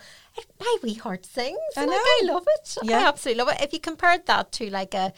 my 0.59 0.77
wee 0.83 0.95
heart 0.95 1.27
sings. 1.27 1.59
I 1.77 1.85
like, 1.85 1.99
I 2.01 2.21
love 2.25 2.47
it. 2.57 2.77
I 2.91 3.07
absolutely 3.07 3.45
love 3.45 3.55
it. 3.55 3.63
If 3.63 3.73
you 3.73 3.81
compared 3.81 4.27
that 4.27 4.51
to 4.53 4.71
like 4.71 4.95
a 4.95 5.13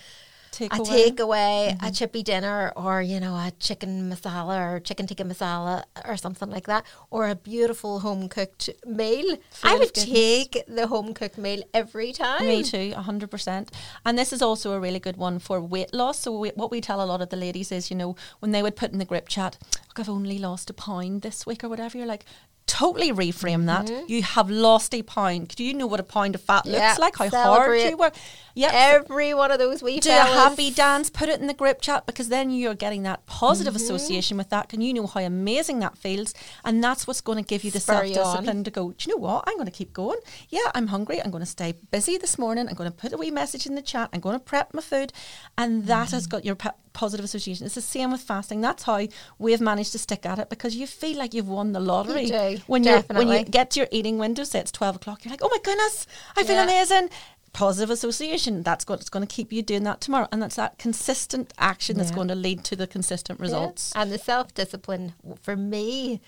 Takeaway. 0.59 0.71
a 0.71 1.11
takeaway, 1.13 1.59
Mm-hmm. 1.71 1.87
a 1.87 1.91
chippy 1.93 2.23
dinner, 2.23 2.73
or 2.77 3.01
you 3.03 3.19
know 3.21 3.35
a 3.35 3.53
chicken 3.61 4.11
masala 4.13 4.57
or 4.73 4.81
chicken 4.81 5.07
tikka 5.07 5.25
masala 5.25 5.85
or 6.05 6.17
something 6.17 6.51
like 6.51 6.67
that, 6.67 6.85
or 7.11 7.29
a 7.29 7.35
beautiful 7.35 8.01
home 8.01 8.29
cooked 8.29 8.69
meal, 8.85 9.37
I 9.63 9.75
would 9.79 9.95
goodness. 9.95 10.05
take 10.05 10.65
the 10.67 10.87
home 10.89 11.15
cooked 11.15 11.39
meal 11.39 11.63
every 11.73 12.13
time. 12.13 12.47
Me 12.47 12.63
too, 12.63 12.93
hundred 12.95 13.31
percent. 13.31 13.71
And 14.05 14.19
this 14.19 14.33
is 14.33 14.43
also 14.43 14.73
a 14.73 14.81
really 14.81 15.01
good 15.01 15.17
one 15.17 15.39
for 15.39 15.61
weight 15.61 15.93
loss. 15.95 16.19
So 16.21 16.39
we, 16.39 16.49
what 16.61 16.71
we 16.71 16.81
tell 16.81 17.01
a 17.01 17.07
lot 17.13 17.21
of 17.21 17.29
the 17.29 17.37
ladies 17.37 17.71
is, 17.71 17.91
you 17.91 17.97
know, 17.97 18.17
when 18.41 18.51
they 18.53 18.63
would 18.63 18.75
put 18.77 18.91
in 18.93 18.99
the 18.99 19.05
group 19.13 19.29
chat, 19.29 19.57
"Look, 19.89 20.01
I've 20.01 20.09
only 20.09 20.39
lost 20.39 20.71
a 20.71 20.75
pound 20.75 21.23
this 21.23 21.47
week 21.47 21.63
or 21.65 21.69
whatever," 21.69 21.97
you're 21.99 22.07
like. 22.17 22.25
Totally 22.71 23.13
reframe 23.13 23.65
that. 23.65 23.89
You 24.11 24.23
have 24.23 24.51
lost 24.51 24.93
a 24.95 25.03
pound. 25.03 25.49
Do 25.57 25.65
you 25.65 25.73
know 25.73 25.87
what 25.87 26.01
a 26.01 26.03
pound 26.03 26.35
of 26.35 26.43
fat 26.43 26.65
Mm-hmm. 26.67 26.75
Yeah, 26.75 26.89
looks 26.89 26.99
like? 26.99 27.17
How 27.17 27.31
hard 27.31 27.81
you 27.81 27.97
work? 27.97 28.15
Yeah, 28.59 28.71
Every 28.73 29.35
one 29.35 29.51
of 29.53 29.59
those 29.61 29.83
wee 29.85 30.01
do 30.01 30.11
a 30.11 30.15
happy 30.15 30.71
dance, 30.73 31.11
put 31.11 31.29
it 31.29 31.41
in 31.41 31.47
the 31.47 31.55
group 31.55 31.81
chat 31.81 32.07
because 32.07 32.29
then 32.29 32.51
you're 32.51 32.75
getting 32.75 33.05
that 33.05 33.25
positive 33.27 33.75
Mm-hmm. 33.75 33.83
association 33.85 34.37
with 34.37 34.49
that, 34.51 34.73
and 34.73 34.83
you 34.83 34.93
know 34.93 35.07
how 35.07 35.21
amazing 35.21 35.79
that 35.79 35.97
feels, 35.97 36.35
and 36.65 36.83
that's 36.83 37.07
what's 37.07 37.21
going 37.21 37.43
to 37.43 37.47
give 37.49 37.63
you 37.65 37.71
the 37.71 37.79
self 37.81 38.07
you 38.09 38.15
discipline 38.15 38.65
to 38.65 38.71
go. 38.71 38.91
Do 38.91 38.97
you 39.09 39.15
know 39.15 39.23
what? 39.23 39.45
I'm 39.47 39.55
going 39.55 39.67
to 39.67 39.79
keep 39.81 39.93
going. 39.93 40.19
Yeah, 40.49 40.71
I'm 40.75 40.89
hungry. 40.89 41.23
I'm 41.23 41.31
going 41.31 41.45
to 41.45 41.47
stay 41.59 41.75
busy 41.91 42.19
this 42.19 42.39
morning. 42.39 42.69
I'm 42.69 42.75
going 42.75 42.91
to 42.91 42.97
put 42.97 43.13
a 43.13 43.17
wee 43.17 43.31
message 43.31 43.67
in 43.67 43.75
the 43.77 43.83
chat. 43.83 44.11
I'm 44.13 44.21
going 44.21 44.35
to 44.39 44.45
prep 44.45 44.75
my 44.75 44.83
food, 44.83 45.13
and 45.57 45.87
that 45.87 46.11
has 46.11 46.25
Mm-hmm. 46.27 46.31
got 46.37 46.45
your 46.45 46.57
po- 46.57 46.75
positive 46.93 47.25
association. 47.25 47.65
It's 47.67 47.77
the 47.77 47.81
same 47.81 48.11
with 48.11 48.23
fasting. 48.23 48.61
That's 48.61 48.83
how 48.83 49.07
we've 49.39 49.61
managed 49.61 49.93
to 49.93 49.99
stick 49.99 50.27
at 50.27 50.39
it 50.41 50.49
because 50.51 50.75
you 50.75 50.87
feel 50.89 51.17
like 51.17 51.33
you've 51.35 51.49
won 51.49 51.71
the 51.73 51.81
lottery 51.81 52.27
do, 52.27 52.59
when 52.67 52.83
you 52.83 52.99
when 53.13 53.29
you 53.29 53.45
get 53.45 53.71
to 53.73 53.81
your 53.81 53.89
eating 53.93 54.19
window. 54.19 54.43
Say 54.43 54.59
it's 54.59 54.73
twelve 54.73 54.97
o'clock. 54.97 55.25
You're 55.25 55.31
like, 55.31 55.43
oh 55.45 55.49
my 55.51 55.59
goodness, 55.63 56.07
I 56.37 56.43
feel 56.43 56.57
Yeah. 56.57 56.65
amazing 56.65 57.11
positive 57.53 57.91
association. 57.91 58.63
That's 58.63 58.87
what's 58.87 59.09
going 59.11 59.27
to 59.27 59.33
keep 59.35 59.53
you 59.53 59.63
doing 59.63 59.85
that 59.85 60.01
tomorrow, 60.01 60.29
and 60.33 60.43
that's 60.43 60.57
that 60.57 60.79
consistent 60.79 61.53
action 61.59 61.97
that's 61.97 62.11
Yeah. 62.11 62.17
going 62.17 62.29
to 62.29 62.35
lead 62.35 62.65
to 62.65 62.77
the 62.77 62.87
consistent 62.87 63.41
results. 63.41 63.93
And 63.97 64.11
the 64.13 64.19
self 64.19 64.55
discipline 64.55 65.15
for 65.43 65.57
me 65.57 66.21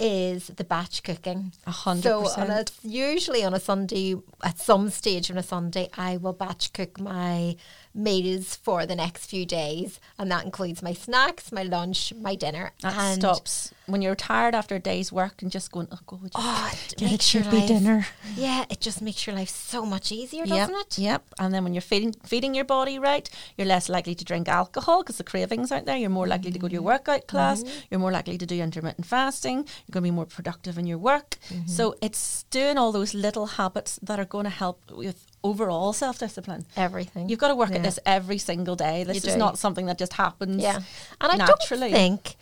is 0.00 0.48
the 0.48 0.64
batch 0.64 1.02
cooking. 1.04 1.52
A 1.66 1.70
hundred 1.70 2.02
So 2.02 2.18
on 2.20 2.24
percent. 2.48 2.72
a, 2.84 2.88
usually 2.88 3.44
on 3.44 3.54
a 3.54 3.60
Sunday, 3.60 4.16
at 4.42 4.58
some 4.58 4.90
stage 4.90 5.30
on 5.30 5.38
a 5.38 5.42
Sunday, 5.42 5.88
I 5.96 6.16
will 6.16 6.32
batch 6.32 6.72
cook 6.72 6.98
my 6.98 7.56
meals 7.94 8.56
for 8.56 8.86
the 8.86 8.96
next 8.96 9.26
few 9.26 9.44
days, 9.44 10.00
and 10.18 10.30
that 10.30 10.44
includes 10.44 10.82
my 10.82 10.92
snacks, 10.92 11.52
my 11.52 11.62
lunch, 11.62 12.12
my 12.14 12.34
dinner. 12.34 12.72
That 12.82 12.96
and 12.96 13.20
stops 13.20 13.72
when 13.86 14.00
you're 14.00 14.14
tired 14.14 14.54
after 14.54 14.76
a 14.76 14.78
day's 14.78 15.12
work 15.12 15.42
and 15.42 15.50
just 15.50 15.72
going, 15.72 15.88
oh, 15.90 15.98
God, 16.06 16.22
just 16.22 16.34
Oh, 16.36 16.70
it 16.72 16.94
get 16.96 17.02
it 17.02 17.10
makes 17.10 17.34
your 17.34 17.42
should 17.42 17.52
be 17.52 17.66
dinner. 17.66 18.06
Yeah, 18.36 18.64
it 18.70 18.80
just 18.80 19.02
makes 19.02 19.26
your 19.26 19.36
life 19.36 19.48
so 19.48 19.84
much 19.84 20.12
easier, 20.12 20.44
Yep, 20.44 20.68
doesn't 20.68 20.74
it? 20.74 20.98
Yep. 20.98 21.22
And 21.38 21.52
then 21.52 21.64
when 21.64 21.74
you're 21.74 21.82
feeding 21.82 22.14
feeding 22.24 22.54
your 22.54 22.64
body 22.64 22.98
right, 22.98 23.28
you're 23.56 23.66
less 23.66 23.88
likely 23.88 24.14
to 24.14 24.24
drink 24.24 24.48
alcohol 24.48 25.02
because 25.02 25.18
the 25.18 25.24
cravings 25.24 25.72
aren't 25.72 25.86
there. 25.86 25.96
You're 25.96 26.10
more 26.10 26.26
likely 26.26 26.50
to 26.52 26.58
go 26.58 26.68
to 26.68 26.72
your 26.72 26.80
mm-hmm. 26.80 26.86
workout 26.86 27.26
class. 27.26 27.62
Mm-hmm. 27.62 27.80
You're 27.90 28.00
more 28.00 28.12
likely 28.12 28.38
to 28.38 28.46
do 28.46 28.60
intermittent 28.60 29.06
fasting. 29.06 29.56
You're 29.56 29.92
going 29.92 30.04
to 30.04 30.10
be 30.10 30.10
more 30.10 30.26
productive 30.26 30.78
in 30.78 30.86
your 30.86 30.98
work. 30.98 31.36
Mm-hmm. 31.50 31.66
So 31.66 31.96
it's 32.00 32.44
doing 32.44 32.78
all 32.78 32.92
those 32.92 33.14
little 33.14 33.46
habits 33.46 33.98
that 34.02 34.18
are 34.18 34.24
going 34.24 34.44
to 34.44 34.50
help 34.50 34.90
with 34.90 35.26
overall 35.44 35.92
self 35.92 36.18
discipline. 36.18 36.66
Everything. 36.76 37.28
You've 37.28 37.38
got 37.38 37.48
to 37.48 37.54
work 37.54 37.70
Yeah. 37.70 37.76
at 37.76 37.82
this 37.82 37.98
every 38.06 38.38
single 38.38 38.76
day. 38.76 39.04
This 39.04 39.22
You 39.24 39.28
is 39.28 39.34
do. 39.34 39.38
not 39.38 39.58
something 39.58 39.86
that 39.86 39.98
just 39.98 40.14
happens. 40.14 40.62
Yeah. 40.62 40.80
And 41.20 41.32
I 41.32 41.36
naturally. 41.36 41.90
don't 41.90 41.98
think 41.98 42.36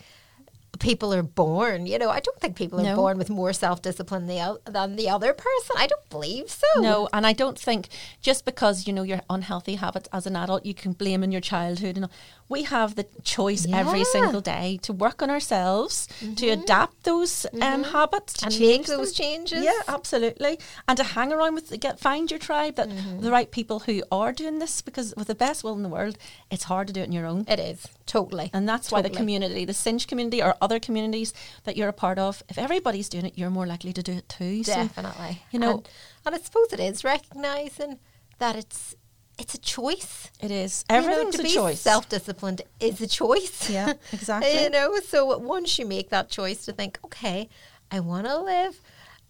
people 0.81 1.13
are 1.13 1.23
born, 1.23 1.85
you 1.85 1.97
know, 1.97 2.09
I 2.09 2.19
don't 2.19 2.39
think 2.41 2.55
people 2.57 2.79
are 2.81 2.83
No. 2.83 2.95
born 2.95 3.17
with 3.17 3.29
more 3.29 3.53
self 3.53 3.81
discipline 3.81 4.25
than 4.27 4.95
the 4.97 5.09
other 5.09 5.31
person. 5.33 5.75
I 5.77 5.87
don't 5.87 6.09
believe 6.09 6.49
so. 6.49 6.81
No, 6.81 7.07
and 7.13 7.25
I 7.25 7.33
don't 7.33 7.57
think 7.57 7.87
just 8.21 8.43
because 8.43 8.85
you 8.87 8.91
know 8.93 9.03
your 9.03 9.21
unhealthy 9.29 9.75
habits 9.75 10.09
as 10.11 10.25
an 10.27 10.35
adult, 10.35 10.65
you 10.65 10.73
can 10.73 10.91
blame 10.93 11.23
in 11.23 11.31
your 11.31 11.39
childhood. 11.41 11.95
And 11.97 12.09
we 12.49 12.63
have 12.63 12.95
the 12.95 13.05
choice 13.23 13.65
every 13.71 14.03
single 14.03 14.41
day 14.41 14.77
to 14.81 14.91
work 14.91 15.21
on 15.21 15.29
ourselves, 15.29 16.07
to 16.35 16.49
adapt 16.49 17.03
those 17.03 17.45
um, 17.61 17.83
habits, 17.83 18.33
to 18.33 18.45
And 18.47 18.53
change 18.53 18.87
make 18.89 18.97
those 18.97 19.13
them. 19.13 19.23
changes. 19.23 19.63
Yeah, 19.63 19.81
absolutely, 19.87 20.59
and 20.87 20.97
to 20.97 21.03
hang 21.03 21.31
around 21.31 21.53
with 21.55 21.69
the 21.69 21.77
get 21.77 21.99
find 21.99 22.29
your 22.29 22.39
tribe 22.39 22.75
that 22.75 22.89
Mm-hmm. 22.91 23.21
the 23.21 23.31
right 23.31 23.49
people 23.51 23.79
who 23.85 24.01
are 24.11 24.33
doing 24.33 24.59
this. 24.59 24.81
Because 24.81 25.13
with 25.15 25.27
the 25.27 25.35
best 25.35 25.63
will 25.63 25.75
in 25.75 25.83
the 25.83 25.89
world, 25.89 26.17
it's 26.49 26.63
hard 26.65 26.87
to 26.87 26.93
do 26.93 27.01
it 27.01 27.07
on 27.07 27.11
your 27.13 27.25
own. 27.27 27.45
It 27.47 27.59
is. 27.59 27.87
Totally. 28.05 28.49
And 28.53 28.67
that's 28.67 28.91
why 28.91 29.01
the 29.01 29.09
community, 29.09 29.63
the 29.63 29.73
Cinch 29.73 30.07
community 30.07 30.41
or 30.41 30.55
other 30.61 30.70
communities 30.79 31.33
that 31.63 31.75
you're 31.77 31.89
a 31.89 31.93
part 31.93 32.19
of, 32.19 32.43
if 32.49 32.57
everybody's 32.57 33.09
doing 33.09 33.25
it, 33.25 33.37
you're 33.37 33.49
more 33.49 33.65
likely 33.67 33.93
to 33.93 34.01
do 34.03 34.13
it 34.13 34.29
too. 34.29 34.63
So, 34.63 34.73
Definitely. 34.75 35.41
you 35.51 35.59
know- 35.59 35.77
and, 35.77 35.89
and 36.25 36.35
I 36.35 36.39
suppose 36.39 36.71
it 36.73 36.79
is 36.79 37.03
recognizing 37.03 37.99
that 38.39 38.55
it's 38.55 38.95
it's 39.39 39.55
a 39.55 39.57
choice. 39.59 40.29
it 40.39 40.51
is. 40.51 40.85
You 40.91 41.01
know, 41.01 41.31
to 41.31 41.39
a 41.39 41.43
be 41.43 41.49
choice. 41.49 41.79
Self-disciplined 41.81 42.61
is 42.79 43.01
a 43.01 43.07
choice. 43.07 43.69
Yeah, 43.71 43.93
exactly. 44.13 44.61
you 44.61 44.69
know, 44.69 44.99
so 45.07 45.35
once 45.37 45.79
you 45.79 45.85
make 45.85 46.09
that 46.09 46.29
choice 46.29 46.65
to 46.65 46.71
think, 46.73 46.99
okay, 47.05 47.49
I 47.89 48.01
want 48.01 48.27
to 48.27 48.37
live 48.39 48.79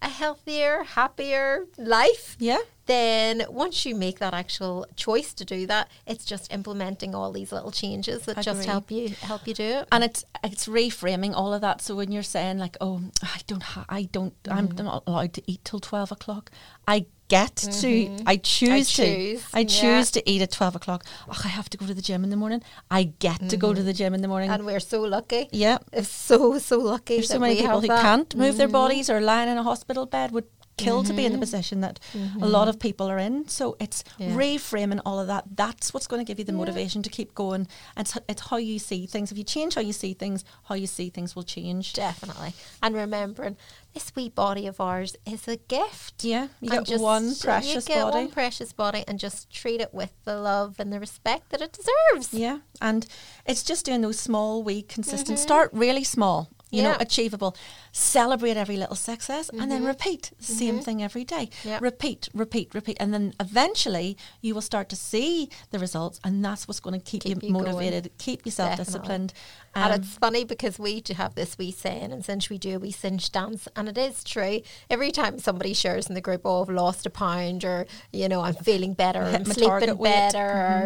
a 0.02 0.08
healthier, 0.08 0.82
happier 0.84 1.66
life. 1.78 2.36
Yeah. 2.38 2.58
Then 2.86 3.44
once 3.48 3.86
you 3.86 3.94
make 3.94 4.18
that 4.18 4.34
actual 4.34 4.86
choice 4.96 5.32
to 5.34 5.44
do 5.44 5.66
that, 5.68 5.88
it's 6.06 6.24
just 6.24 6.52
implementing 6.52 7.14
all 7.14 7.30
these 7.30 7.52
little 7.52 7.70
changes 7.70 8.22
that 8.26 8.38
just 8.42 8.64
help 8.64 8.90
you 8.90 9.10
help 9.20 9.46
you 9.46 9.54
do 9.54 9.62
it. 9.62 9.88
and 9.92 10.02
it's 10.02 10.24
it's 10.42 10.66
reframing 10.66 11.32
all 11.32 11.54
of 11.54 11.60
that. 11.60 11.80
So 11.80 11.94
when 11.94 12.10
you're 12.10 12.24
saying 12.24 12.58
like, 12.58 12.76
oh, 12.80 13.00
I 13.22 13.38
don't, 13.46 13.62
ha- 13.62 13.86
I 13.88 14.02
don't, 14.16 14.34
I'm 14.50 14.68
Mm-hmm. 14.68 14.84
not 14.84 15.04
allowed 15.06 15.32
to 15.34 15.42
eat 15.46 15.64
till 15.64 15.78
twelve 15.80 16.10
o'clock. 16.10 16.50
I 16.88 17.06
get 17.36 17.56
to, 17.82 17.90
I 18.32 18.36
choose 18.54 18.88
to, 18.98 19.02
Mm-hmm. 19.02 19.14
choose, 19.14 19.40
I 19.58 19.60
yeah. 19.60 19.80
choose 19.80 20.08
to 20.16 20.20
eat 20.30 20.40
at 20.46 20.50
twelve 20.58 20.74
o'clock. 20.80 21.00
Oh, 21.30 21.40
I 21.48 21.50
have 21.58 21.68
to 21.72 21.76
go 21.80 21.84
to 21.90 21.94
the 22.00 22.04
gym 22.08 22.20
in 22.26 22.30
the 22.34 22.40
morning. 22.42 22.60
I 22.98 23.02
get 23.26 23.38
to 23.52 23.56
go 23.64 23.68
to 23.78 23.82
the 23.88 23.94
gym 24.00 24.12
in 24.16 24.20
the 24.24 24.28
morning. 24.32 24.48
Mm-hmm. 24.50 24.66
And 24.66 24.66
we're 24.70 24.86
so 24.94 24.98
lucky. 25.16 25.42
yeah, 25.64 25.78
It's 25.98 26.08
so 26.30 26.38
so 26.70 26.76
lucky. 26.94 27.14
there's 27.16 27.28
so 27.36 27.38
many 27.46 27.56
people 27.62 27.80
who 27.80 27.88
that. 27.88 27.98
Mm-hmm. 27.98 28.06
can't 28.08 28.30
move 28.42 28.56
their 28.60 28.72
bodies 28.80 29.06
or 29.12 29.18
lying 29.32 29.48
in 29.52 29.56
a 29.64 29.66
hospital 29.70 30.04
bed 30.16 30.28
would 30.34 30.48
kill 30.76 31.04
to 31.04 31.12
be 31.12 31.24
in 31.24 31.32
the 31.32 31.36
mm-hmm. 31.36 31.40
position 31.40 31.80
that 31.80 32.00
a 32.14 32.46
lot 32.46 32.62
mm-hmm. 32.62 32.68
of 32.70 32.80
people 32.80 33.10
are 33.10 33.18
in. 33.18 33.48
So 33.48 33.76
it's 33.78 34.04
Yeah. 34.18 34.30
reframing 34.30 35.00
all 35.04 35.18
of 35.18 35.26
that. 35.26 35.44
That's 35.54 35.92
what's 35.92 36.06
going 36.06 36.24
to 36.24 36.30
give 36.30 36.38
you 36.38 36.44
the 36.44 36.52
motivation 36.52 37.02
to 37.02 37.10
keep 37.10 37.34
going. 37.34 37.68
It's 37.96 38.16
it's 38.28 38.42
how 38.48 38.56
you 38.56 38.78
see 38.78 39.06
things. 39.06 39.30
If 39.32 39.38
you 39.38 39.44
change 39.44 39.74
how 39.74 39.80
you 39.82 39.92
see 39.92 40.14
things, 40.14 40.44
how 40.64 40.74
you 40.74 40.86
see 40.86 41.10
things 41.10 41.36
will 41.36 41.42
change. 41.42 41.92
Definitely. 41.92 42.54
And 42.82 42.94
remembering 42.94 43.56
this 43.94 44.12
wee 44.16 44.28
body 44.28 44.66
of 44.66 44.80
ours 44.80 45.16
is 45.26 45.46
a 45.46 45.56
gift. 45.56 46.24
Yeah, 46.24 46.48
you 46.60 46.72
And 46.72 46.86
get 46.86 47.00
one 47.00 47.34
precious 47.34 47.88
you 47.88 47.94
get 47.94 48.04
body. 48.04 48.16
one 48.16 48.30
precious 48.30 48.72
body 48.72 49.04
and 49.06 49.18
just 49.18 49.50
treat 49.50 49.80
it 49.80 49.92
with 49.92 50.12
the 50.24 50.36
love 50.36 50.76
and 50.78 50.92
the 50.92 50.98
respect 51.00 51.50
that 51.50 51.60
it 51.60 51.72
deserves. 51.72 52.32
Yeah, 52.32 52.58
and 52.80 53.06
it's 53.46 53.62
just 53.62 53.84
doing 53.84 54.00
those 54.00 54.18
small, 54.18 54.62
wee, 54.62 54.82
consistent. 54.82 55.36
Mm-hmm. 55.36 55.42
Start 55.42 55.70
really 55.72 56.04
small, 56.04 56.50
you 56.72 56.82
know, 56.82 56.92
Mm-hmm. 56.92 57.02
Achievable. 57.02 57.56
Celebrate 57.92 58.56
every 58.56 58.76
little 58.76 58.96
success, 58.96 59.48
and 59.50 59.70
then 59.70 59.84
repeat 59.84 60.32
the 60.38 60.44
same 60.44 60.80
thing 60.80 61.02
every 61.02 61.24
day. 61.24 61.46
Mm-hmm. 61.52 61.68
Yeah. 61.68 61.78
Repeat, 61.80 62.28
repeat, 62.34 62.74
repeat, 62.74 62.96
and 62.98 63.12
then 63.14 63.34
eventually 63.38 64.16
you 64.40 64.54
will 64.54 64.62
start 64.72 64.88
to 64.88 64.96
see 64.96 65.48
the 65.70 65.78
results, 65.78 66.18
and 66.24 66.44
that's 66.44 66.66
what's 66.66 66.80
going 66.80 66.98
to 66.98 67.04
keep, 67.04 67.22
Keep 67.22 67.42
you, 67.42 67.48
you 67.48 67.54
going. 67.54 67.64
motivated, 67.66 68.10
keep 68.18 68.40
you 68.44 68.50
self 68.50 68.76
disciplined. 68.76 69.32
Um, 69.74 69.84
and 69.92 70.02
it's 70.04 70.16
funny 70.18 70.44
because 70.44 70.78
we 70.78 71.00
do 71.00 71.14
have 71.14 71.34
this 71.34 71.56
wee 71.56 71.70
saying, 71.70 72.12
and 72.12 72.24
since 72.24 72.50
we 72.50 72.58
do 72.58 72.76
a 72.76 72.78
wee 72.78 72.90
cinch 72.90 73.32
dance, 73.32 73.68
and 73.74 73.88
it 73.88 73.96
is 73.96 74.22
true. 74.22 74.60
Every 74.90 75.10
time 75.10 75.38
somebody 75.38 75.72
shares 75.72 76.08
in 76.08 76.14
the 76.14 76.20
group, 76.20 76.42
oh, 76.44 76.62
I've 76.62 76.68
lost 76.68 77.06
a 77.06 77.10
pound, 77.10 77.64
or 77.64 77.86
you 78.12 78.28
know, 78.28 78.42
I'm 78.42 78.54
feeling 78.54 78.92
better, 78.94 79.22
I'm 79.22 79.44
sleeping. 79.44 79.88
Mm-hmm. 79.88 80.02
better, 80.02 80.38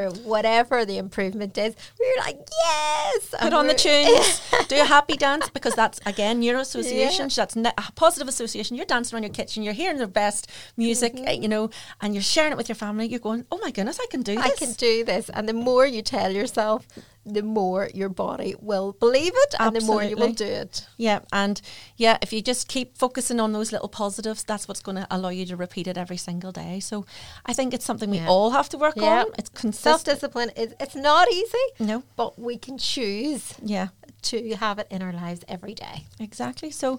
or 0.06 0.10
whatever 0.24 0.84
the 0.84 0.98
improvement 0.98 1.56
is, 1.58 1.74
we're 1.98 2.22
like, 2.24 2.38
yes. 2.64 3.34
Put 3.40 3.52
on 3.52 3.66
the 3.66 3.74
tunes, 3.74 4.40
do 4.68 4.80
a 4.80 4.84
happy 4.84 5.16
dance 5.16 5.48
because 5.50 5.74
that's 5.74 5.98
again 6.06 6.40
neuro 6.40 6.60
association. 6.60 7.24
Yeah. 7.28 7.34
That's 7.36 7.56
ne- 7.56 7.72
a 7.76 7.92
positive 7.94 8.28
association. 8.28 8.76
You're 8.76 8.86
dancing 8.86 9.16
around 9.16 9.24
your 9.24 9.32
kitchen, 9.32 9.62
you're 9.62 9.72
hearing 9.72 9.98
the 9.98 10.06
best 10.06 10.50
music, 10.76 11.14
Mm-hmm. 11.14 11.28
uh, 11.28 11.32
you 11.32 11.48
know, 11.48 11.70
and 12.00 12.14
you're 12.14 12.22
sharing 12.22 12.52
it 12.52 12.56
with 12.56 12.68
your 12.68 12.76
family. 12.76 13.06
You're 13.06 13.20
going, 13.20 13.46
oh 13.52 13.58
my 13.62 13.70
goodness, 13.70 13.98
I 14.00 14.06
can 14.10 14.22
do 14.22 14.34
this. 14.34 14.44
I 14.44 14.50
can 14.56 14.72
do 14.72 15.04
this. 15.04 15.28
And 15.30 15.48
the 15.48 15.52
more 15.52 15.86
you 15.86 16.02
tell 16.02 16.32
yourself, 16.32 16.86
the 17.26 17.42
more 17.42 17.90
your 17.92 18.08
body 18.08 18.54
will 18.60 18.92
believe 18.92 19.32
it 19.34 19.54
and 19.58 19.74
the 19.74 19.80
more 19.80 20.02
you 20.02 20.16
will 20.16 20.32
do 20.32 20.44
it. 20.44 20.86
Yeah, 20.96 21.20
and 21.32 21.60
yeah, 21.96 22.18
if 22.22 22.32
you 22.32 22.40
just 22.40 22.68
keep 22.68 22.96
focusing 22.96 23.40
on 23.40 23.52
those 23.52 23.72
little 23.72 23.88
positives, 23.88 24.44
that's 24.44 24.68
what's 24.68 24.80
going 24.80 24.96
to 24.96 25.06
allow 25.10 25.30
you 25.30 25.44
to 25.46 25.56
repeat 25.56 25.86
it 25.88 25.98
every 25.98 26.16
single 26.16 26.52
day. 26.52 26.78
So 26.80 27.04
I 27.44 27.52
think 27.52 27.74
it's 27.74 27.84
something 27.84 28.10
we 28.10 28.18
Yeah. 28.18 28.28
all 28.28 28.50
have 28.50 28.68
to 28.70 28.78
work 28.78 28.94
Yeah. 28.96 29.22
on. 29.22 29.26
It's 29.38 29.50
Self 29.50 29.60
consistent. 29.60 30.04
discipline 30.04 30.50
is 30.56 30.74
it's 30.78 30.94
not 30.94 31.30
easy. 31.32 31.66
No. 31.80 32.02
But 32.16 32.38
we 32.38 32.56
can 32.58 32.78
choose 32.78 33.54
Yeah. 33.62 33.88
to 34.22 34.54
have 34.56 34.78
it 34.78 34.86
in 34.90 35.02
our 35.02 35.12
lives 35.12 35.42
every 35.48 35.74
day. 35.74 36.06
Exactly. 36.18 36.70
So, 36.70 36.98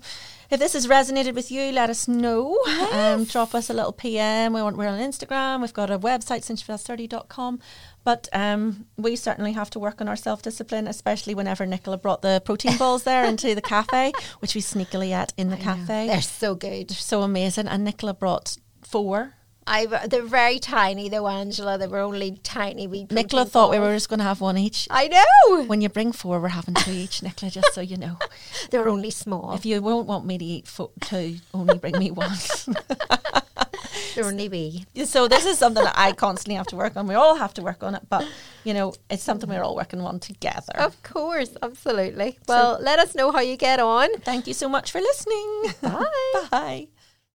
if 0.50 0.60
this 0.60 0.74
has 0.74 0.88
resonated 0.88 1.34
with 1.36 1.52
you, 1.52 1.72
let 1.74 1.90
us 1.90 2.08
know. 2.08 2.58
Um, 2.94 3.26
drop 3.26 3.54
us 3.54 3.70
a 3.70 3.74
little 3.74 3.92
PM. 3.92 4.54
We 4.54 4.62
want, 4.62 4.78
we're 4.78 4.88
on 4.88 5.00
Instagram. 5.00 5.62
We've 5.62 5.74
got 5.74 5.90
a 5.90 6.00
website, 6.00 6.44
cinchfast30.com. 6.46 7.60
But 8.08 8.30
um, 8.32 8.86
we 8.96 9.18
certainly 9.18 9.52
have 9.52 9.70
to 9.72 9.80
work 9.80 10.00
on 10.00 10.08
our 10.08 10.16
self 10.16 10.42
discipline, 10.42 10.88
especially 10.88 11.36
whenever 11.36 11.66
Nicola 11.66 11.98
brought 11.98 12.22
the 12.22 12.42
protein 12.46 12.78
balls 12.78 13.04
there 13.04 13.26
into 13.32 13.54
the 13.54 13.62
cafe, 13.62 14.14
which 14.40 14.56
we 14.56 14.62
sneakily 14.62 15.12
ate 15.22 15.34
in 15.36 15.50
the 15.50 15.58
cafe. 15.58 16.08
They're 16.08 16.22
so 16.22 16.56
good. 16.56 16.88
They're 16.88 16.96
so 16.96 17.24
amazing. 17.24 17.68
And 17.68 17.84
Nicola 17.84 18.14
brought 18.14 18.60
four. 18.82 19.34
I 19.68 19.86
they're 20.08 20.24
very 20.24 20.60
tiny 20.60 21.10
though, 21.10 21.28
Angela. 21.28 21.78
They 21.78 21.88
were 21.88 22.00
only 22.00 22.40
tiny. 22.44 22.88
We 22.88 23.06
Nicola 23.12 23.46
thought 23.46 23.70
we 23.70 23.80
were 23.80 23.94
just 23.94 24.10
going 24.10 24.20
to 24.20 24.26
have 24.26 24.42
one 24.42 24.58
each. 24.58 24.88
I 24.90 25.08
know. 25.08 25.64
When 25.64 25.82
you 25.82 25.90
bring 25.90 26.12
four, 26.12 26.40
we're 26.40 26.50
having 26.50 26.74
two 26.74 26.92
each, 26.92 27.22
Nicola, 27.22 27.52
just 27.52 27.74
so 27.74 27.82
you 27.82 27.98
know. 27.98 28.18
they're 28.72 28.88
only 28.88 29.12
small. 29.12 29.54
If 29.54 29.66
you 29.66 29.82
won't 29.82 30.08
want 30.08 30.26
me 30.26 30.38
to 30.38 30.46
eat 30.46 30.68
fo- 30.68 30.92
two, 31.02 31.38
only 31.54 31.78
bring 31.78 31.98
me 32.00 32.12
one. 32.12 32.32
They're 34.16 34.26
only 34.26 34.50
wee. 34.50 34.86
So 35.06 35.28
this 35.28 35.46
is 35.46 35.60
something 35.60 35.84
that 35.84 35.94
I 35.96 36.12
constantly 36.12 36.56
have 36.56 36.66
to 36.68 36.76
work 36.76 36.98
on. 36.98 37.06
We 37.06 37.14
all 37.14 37.36
have 37.36 37.54
to 37.56 37.62
work 37.62 37.84
on 37.84 37.94
it, 37.94 38.02
but 38.10 38.28
you 38.64 38.74
know, 38.74 38.94
it's 39.12 39.24
something 39.24 39.48
we're 39.48 39.62
all 39.62 39.76
working 39.76 40.02
on 40.02 40.20
together. 40.20 40.74
Of 40.76 41.02
course, 41.04 41.56
absolutely. 41.62 42.40
Well, 42.48 42.80
let 42.82 42.98
us 42.98 43.14
know 43.14 43.32
how 43.32 43.42
you 43.42 43.58
get 43.58 43.80
on. 43.80 44.10
Thank 44.22 44.48
you 44.48 44.54
so 44.54 44.68
much 44.68 44.92
for 44.92 45.00
listening. 45.00 45.66
Bye. 45.82 46.06
Bye. 46.52 46.88